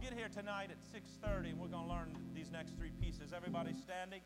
Get 0.00 0.14
here 0.14 0.28
tonight 0.28 0.70
at 0.70 0.82
6:30, 0.82 1.50
and 1.50 1.60
we're 1.60 1.68
going 1.68 1.84
to 1.84 1.90
learn 1.90 2.16
these 2.34 2.50
next 2.50 2.76
three 2.76 2.92
pieces. 3.00 3.32
Everybody 3.32 3.74
standing. 3.74 4.22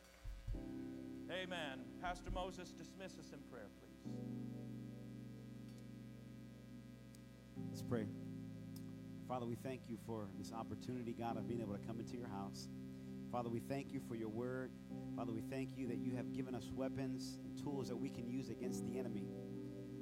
Amen. 1.31 1.81
Pastor 2.01 2.31
Moses, 2.31 2.71
dismiss 2.71 3.19
us 3.19 3.33
in 3.33 3.41
prayer, 3.51 3.69
please. 3.81 4.46
Let's 7.77 7.87
pray. 7.91 8.07
Father, 9.29 9.45
we 9.45 9.55
thank 9.55 9.83
you 9.87 9.99
for 10.07 10.31
this 10.39 10.51
opportunity, 10.51 11.13
God, 11.13 11.37
of 11.37 11.47
being 11.47 11.61
able 11.61 11.75
to 11.75 11.87
come 11.87 12.01
into 12.01 12.17
your 12.17 12.27
house. 12.27 12.71
Father, 13.31 13.51
we 13.51 13.61
thank 13.61 13.93
you 13.93 14.01
for 14.09 14.15
your 14.15 14.31
word. 14.31 14.71
Father, 15.15 15.31
we 15.31 15.43
thank 15.43 15.77
you 15.77 15.87
that 15.89 15.99
you 15.99 16.17
have 16.17 16.33
given 16.33 16.55
us 16.55 16.71
weapons 16.75 17.37
and 17.45 17.63
tools 17.63 17.89
that 17.89 17.97
we 17.99 18.09
can 18.09 18.31
use 18.31 18.49
against 18.49 18.87
the 18.87 18.99
enemy. 18.99 19.29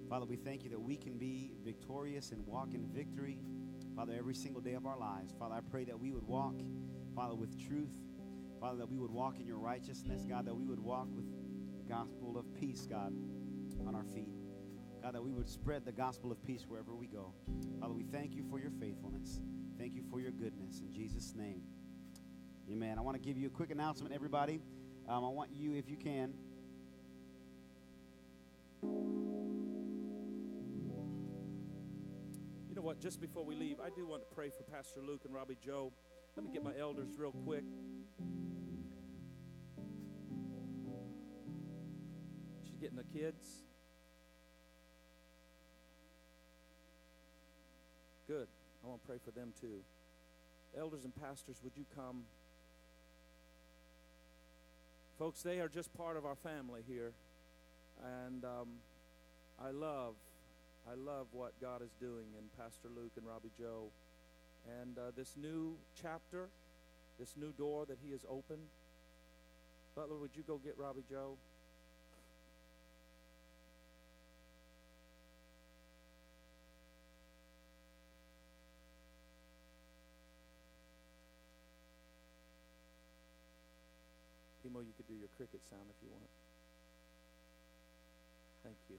Father, 0.08 0.24
we 0.24 0.36
thank 0.36 0.62
you 0.62 0.70
that 0.70 0.80
we 0.80 0.96
can 0.96 1.18
be 1.18 1.50
victorious 1.64 2.30
and 2.30 2.46
walk 2.46 2.74
in 2.74 2.86
victory, 2.94 3.40
Father, 3.96 4.14
every 4.16 4.36
single 4.36 4.62
day 4.62 4.74
of 4.74 4.86
our 4.86 4.96
lives. 4.96 5.34
Father, 5.36 5.56
I 5.56 5.60
pray 5.68 5.82
that 5.82 5.98
we 5.98 6.12
would 6.12 6.28
walk, 6.28 6.54
Father, 7.16 7.34
with 7.34 7.58
truth. 7.66 7.90
Father, 8.60 8.78
that 8.78 8.88
we 8.88 8.98
would 8.98 9.10
walk 9.10 9.40
in 9.40 9.48
your 9.48 9.58
righteousness, 9.58 10.24
God, 10.28 10.46
that 10.46 10.54
we 10.54 10.64
would 10.64 10.78
walk 10.78 11.08
with 11.12 11.26
the 11.76 11.92
gospel 11.92 12.38
of 12.38 12.54
peace, 12.54 12.86
God, 12.88 13.12
on 13.84 13.96
our 13.96 14.04
feet. 14.14 14.43
God, 15.04 15.14
that 15.14 15.22
we 15.22 15.32
would 15.32 15.50
spread 15.50 15.84
the 15.84 15.92
gospel 15.92 16.32
of 16.32 16.42
peace 16.46 16.64
wherever 16.66 16.94
we 16.94 17.06
go. 17.06 17.34
Father, 17.78 17.92
we 17.92 18.04
thank 18.04 18.34
you 18.34 18.42
for 18.48 18.58
your 18.58 18.70
faithfulness. 18.80 19.38
Thank 19.76 19.94
you 19.94 20.02
for 20.10 20.18
your 20.18 20.30
goodness. 20.30 20.80
In 20.80 20.90
Jesus' 20.94 21.34
name, 21.36 21.60
amen. 22.72 22.98
I 22.98 23.02
want 23.02 23.14
to 23.14 23.20
give 23.20 23.36
you 23.36 23.48
a 23.48 23.50
quick 23.50 23.70
announcement, 23.70 24.14
everybody. 24.14 24.62
Um, 25.06 25.22
I 25.22 25.28
want 25.28 25.50
you, 25.52 25.74
if 25.74 25.90
you 25.90 25.98
can, 25.98 26.32
You 32.66 32.74
know 32.74 32.82
what? 32.82 32.98
Just 32.98 33.20
before 33.20 33.44
we 33.44 33.54
leave, 33.54 33.80
I 33.80 33.90
do 33.94 34.06
want 34.06 34.22
to 34.22 34.34
pray 34.34 34.48
for 34.48 34.62
Pastor 34.62 35.00
Luke 35.06 35.20
and 35.26 35.34
Robbie 35.34 35.58
Joe. 35.62 35.92
Let 36.34 36.46
me 36.46 36.50
get 36.50 36.64
my 36.64 36.72
elders 36.80 37.10
real 37.18 37.30
quick. 37.30 37.64
She's 42.64 42.78
getting 42.78 42.96
the 42.96 43.04
kids. 43.04 43.64
Good. 48.26 48.48
I 48.82 48.88
want 48.88 49.02
to 49.02 49.06
pray 49.06 49.18
for 49.22 49.32
them 49.32 49.52
too. 49.60 49.82
Elders 50.78 51.04
and 51.04 51.14
pastors, 51.14 51.60
would 51.62 51.76
you 51.76 51.84
come? 51.94 52.22
Folks, 55.18 55.42
they 55.42 55.60
are 55.60 55.68
just 55.68 55.92
part 55.94 56.16
of 56.16 56.24
our 56.24 56.34
family 56.36 56.80
here. 56.88 57.12
And 58.02 58.44
um, 58.44 58.68
I 59.62 59.70
love, 59.72 60.14
I 60.90 60.94
love 60.94 61.26
what 61.32 61.52
God 61.60 61.82
is 61.82 61.92
doing 62.00 62.26
in 62.38 62.44
Pastor 62.58 62.88
Luke 62.88 63.12
and 63.18 63.26
Robbie 63.26 63.52
Joe. 63.58 63.90
And 64.80 64.96
uh, 64.96 65.12
this 65.14 65.36
new 65.36 65.76
chapter, 66.00 66.48
this 67.18 67.36
new 67.36 67.52
door 67.52 67.84
that 67.84 67.98
he 68.02 68.12
has 68.12 68.24
opened. 68.28 68.68
Butler, 69.94 70.16
would 70.16 70.34
you 70.34 70.42
go 70.46 70.56
get 70.56 70.78
Robbie 70.78 71.04
Joe? 71.08 71.36
You 84.80 84.92
could 84.96 85.06
do 85.06 85.14
your 85.14 85.28
cricket 85.36 85.60
sound 85.70 85.82
if 85.88 85.96
you 86.02 86.08
want. 86.10 86.30
Thank 88.64 88.76
you. 88.88 88.96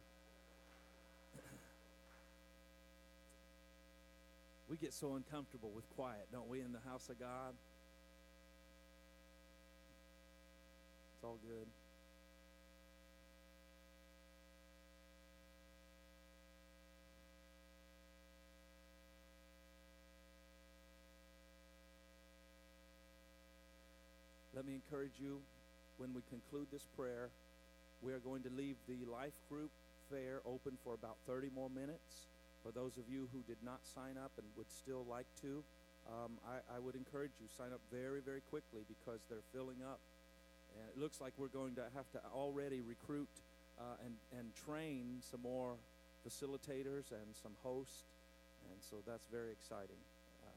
we 4.69 4.78
get 4.78 4.93
so 4.93 5.15
uncomfortable 5.15 5.71
with 5.76 5.89
quiet, 5.95 6.28
don't 6.32 6.47
we, 6.47 6.61
in 6.61 6.71
the 6.71 6.80
house 6.88 7.09
of 7.09 7.19
God? 7.19 7.55
It's 11.15 11.23
all 11.23 11.39
good. 11.45 11.67
Let 24.55 24.65
me 24.65 24.73
encourage 24.73 25.19
you 25.19 25.41
when 25.97 26.13
we 26.13 26.21
conclude 26.29 26.67
this 26.71 26.85
prayer, 26.97 27.29
we 28.01 28.13
are 28.13 28.19
going 28.19 28.43
to 28.43 28.49
leave 28.49 28.75
the 28.87 29.09
life 29.09 29.35
group 29.49 29.71
fair 30.09 30.41
open 30.45 30.77
for 30.83 30.93
about 30.93 31.17
30 31.27 31.49
more 31.55 31.69
minutes. 31.69 32.27
For 32.63 32.71
those 32.71 32.97
of 32.97 33.07
you 33.09 33.29
who 33.31 33.41
did 33.47 33.61
not 33.63 33.79
sign 33.93 34.17
up 34.17 34.31
and 34.37 34.45
would 34.57 34.69
still 34.71 35.05
like 35.09 35.27
to, 35.41 35.63
um, 36.07 36.37
I, 36.45 36.75
I 36.75 36.79
would 36.79 36.95
encourage 36.95 37.31
you 37.41 37.47
sign 37.57 37.73
up 37.73 37.81
very, 37.91 38.21
very 38.21 38.41
quickly 38.49 38.81
because 38.87 39.21
they're 39.29 39.45
filling 39.53 39.81
up. 39.85 39.99
And 40.77 40.83
it 40.89 40.99
looks 40.99 41.21
like 41.21 41.33
we're 41.37 41.53
going 41.53 41.75
to 41.75 41.85
have 41.95 42.09
to 42.13 42.19
already 42.33 42.81
recruit 42.81 43.29
uh, 43.79 44.03
and, 44.03 44.15
and 44.37 44.51
train 44.65 45.21
some 45.21 45.41
more 45.41 45.73
facilitators 46.27 47.13
and 47.13 47.31
some 47.41 47.53
hosts. 47.63 48.03
And 48.69 48.77
so 48.81 48.97
that's 49.07 49.25
very 49.31 49.51
exciting. 49.51 50.01
Uh, 50.43 50.49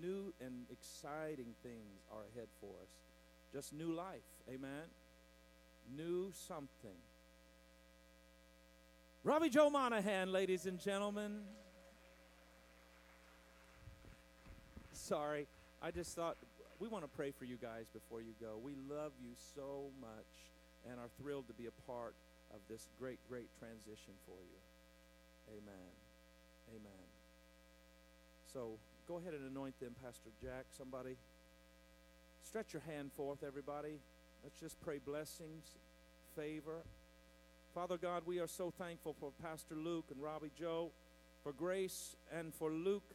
new 0.00 0.32
and 0.40 0.64
exciting 0.70 1.54
things 1.62 2.06
are 2.10 2.22
ahead 2.34 2.48
for 2.60 2.72
us. 2.82 3.07
Just 3.52 3.72
new 3.72 3.92
life. 3.92 4.20
Amen. 4.48 4.84
New 5.96 6.30
something. 6.32 6.98
Robbie 9.24 9.48
Joe 9.48 9.70
Monahan, 9.70 10.32
ladies 10.32 10.66
and 10.66 10.78
gentlemen. 10.78 11.40
Sorry, 14.92 15.46
I 15.82 15.90
just 15.90 16.14
thought 16.14 16.36
we 16.78 16.88
want 16.88 17.04
to 17.04 17.08
pray 17.08 17.32
for 17.32 17.44
you 17.44 17.56
guys 17.56 17.86
before 17.92 18.20
you 18.20 18.34
go. 18.40 18.60
We 18.62 18.74
love 18.88 19.12
you 19.22 19.30
so 19.54 19.90
much 20.00 20.30
and 20.88 21.00
are 21.00 21.08
thrilled 21.20 21.48
to 21.48 21.54
be 21.54 21.66
a 21.66 21.90
part 21.90 22.14
of 22.52 22.60
this 22.68 22.86
great, 23.00 23.18
great 23.28 23.48
transition 23.58 24.14
for 24.26 24.38
you. 24.44 24.58
Amen. 25.56 25.90
Amen. 26.70 27.06
So 28.52 28.78
go 29.06 29.18
ahead 29.18 29.34
and 29.34 29.50
anoint 29.50 29.78
them, 29.80 29.94
Pastor 30.02 30.30
Jack. 30.42 30.66
Somebody. 30.76 31.16
Stretch 32.48 32.72
your 32.72 32.82
hand 32.88 33.12
forth, 33.12 33.40
everybody. 33.46 33.98
Let's 34.42 34.58
just 34.58 34.80
pray 34.80 34.96
blessings, 34.96 35.66
favor. 36.34 36.80
Father 37.74 37.98
God, 37.98 38.22
we 38.24 38.38
are 38.38 38.46
so 38.46 38.70
thankful 38.70 39.14
for 39.20 39.32
Pastor 39.42 39.74
Luke 39.74 40.06
and 40.10 40.22
Robbie 40.22 40.50
Joe, 40.58 40.92
for 41.42 41.52
Grace 41.52 42.16
and 42.32 42.54
for 42.54 42.70
Luke. 42.70 43.12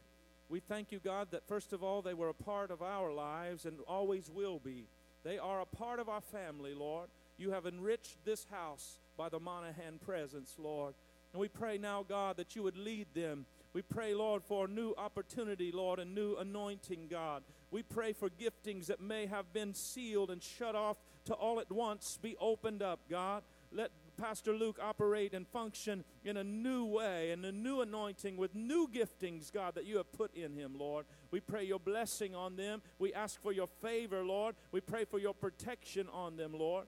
We 0.48 0.60
thank 0.60 0.92
you, 0.92 1.00
God, 1.00 1.32
that 1.32 1.48
first 1.48 1.72
of 1.72 1.82
all, 1.82 2.00
they 2.00 2.14
were 2.14 2.28
a 2.28 2.32
part 2.32 2.70
of 2.70 2.80
our 2.80 3.12
lives 3.12 3.64
and 3.64 3.80
always 3.88 4.30
will 4.30 4.60
be. 4.60 4.86
They 5.24 5.38
are 5.38 5.62
a 5.62 5.66
part 5.66 5.98
of 5.98 6.08
our 6.08 6.20
family, 6.20 6.72
Lord. 6.72 7.08
You 7.36 7.50
have 7.50 7.66
enriched 7.66 8.24
this 8.24 8.46
house 8.48 9.00
by 9.16 9.30
the 9.30 9.40
Monahan 9.40 9.98
presence, 9.98 10.54
Lord. 10.60 10.94
And 11.32 11.40
we 11.40 11.48
pray 11.48 11.76
now, 11.76 12.04
God, 12.08 12.36
that 12.36 12.54
you 12.54 12.62
would 12.62 12.76
lead 12.76 13.08
them. 13.14 13.46
We 13.74 13.82
pray, 13.82 14.14
Lord, 14.14 14.44
for 14.44 14.66
a 14.66 14.68
new 14.68 14.94
opportunity, 14.96 15.72
Lord, 15.72 15.98
a 15.98 16.04
new 16.04 16.36
anointing, 16.36 17.08
God. 17.10 17.42
We 17.72 17.82
pray 17.82 18.12
for 18.12 18.30
giftings 18.30 18.86
that 18.86 19.00
may 19.00 19.26
have 19.26 19.52
been 19.52 19.74
sealed 19.74 20.30
and 20.30 20.40
shut 20.40 20.76
off 20.76 20.96
to 21.24 21.34
all 21.34 21.58
at 21.58 21.72
once 21.72 22.16
be 22.22 22.36
opened 22.40 22.82
up, 22.82 23.00
God. 23.10 23.42
Let 23.72 23.90
Pastor 24.16 24.52
Luke 24.52 24.78
operate 24.80 25.34
and 25.34 25.48
function 25.48 26.04
in 26.24 26.36
a 26.36 26.44
new 26.44 26.84
way, 26.84 27.32
in 27.32 27.44
a 27.44 27.50
new 27.50 27.80
anointing 27.80 28.36
with 28.36 28.54
new 28.54 28.88
giftings, 28.88 29.52
God, 29.52 29.74
that 29.74 29.86
you 29.86 29.96
have 29.96 30.12
put 30.12 30.32
in 30.36 30.52
him, 30.52 30.76
Lord. 30.78 31.04
We 31.32 31.40
pray 31.40 31.64
your 31.64 31.80
blessing 31.80 32.32
on 32.32 32.54
them. 32.54 32.80
We 33.00 33.12
ask 33.12 33.42
for 33.42 33.52
your 33.52 33.66
favor, 33.82 34.24
Lord. 34.24 34.54
We 34.70 34.82
pray 34.82 35.04
for 35.04 35.18
your 35.18 35.34
protection 35.34 36.08
on 36.12 36.36
them, 36.36 36.52
Lord. 36.56 36.86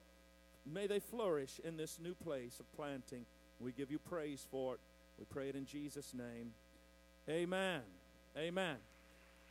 May 0.64 0.86
they 0.86 1.00
flourish 1.00 1.60
in 1.64 1.76
this 1.76 1.98
new 2.00 2.14
place 2.14 2.60
of 2.60 2.72
planting. 2.76 3.26
We 3.58 3.72
give 3.72 3.90
you 3.90 3.98
praise 3.98 4.46
for 4.48 4.74
it. 4.74 4.80
We 5.18 5.24
pray 5.24 5.48
it 5.48 5.56
in 5.56 5.66
Jesus' 5.66 6.14
name. 6.14 6.52
Amen. 7.28 7.80
Amen. 8.36 8.76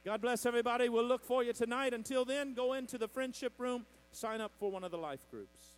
God 0.06 0.22
bless 0.22 0.46
everybody. 0.46 0.88
We'll 0.88 1.04
look 1.04 1.26
for 1.26 1.44
you 1.44 1.52
tonight. 1.52 1.94
Until 1.94 2.26
then, 2.26 2.54
go 2.54 2.74
into 2.74 2.98
the 2.98 3.08
friendship 3.08 3.54
room, 3.58 3.86
sign 4.12 4.40
up 4.40 4.52
for 4.60 4.72
one 4.72 4.84
of 4.84 4.92
the 4.92 4.98
life 4.98 5.26
groups. 5.30 5.75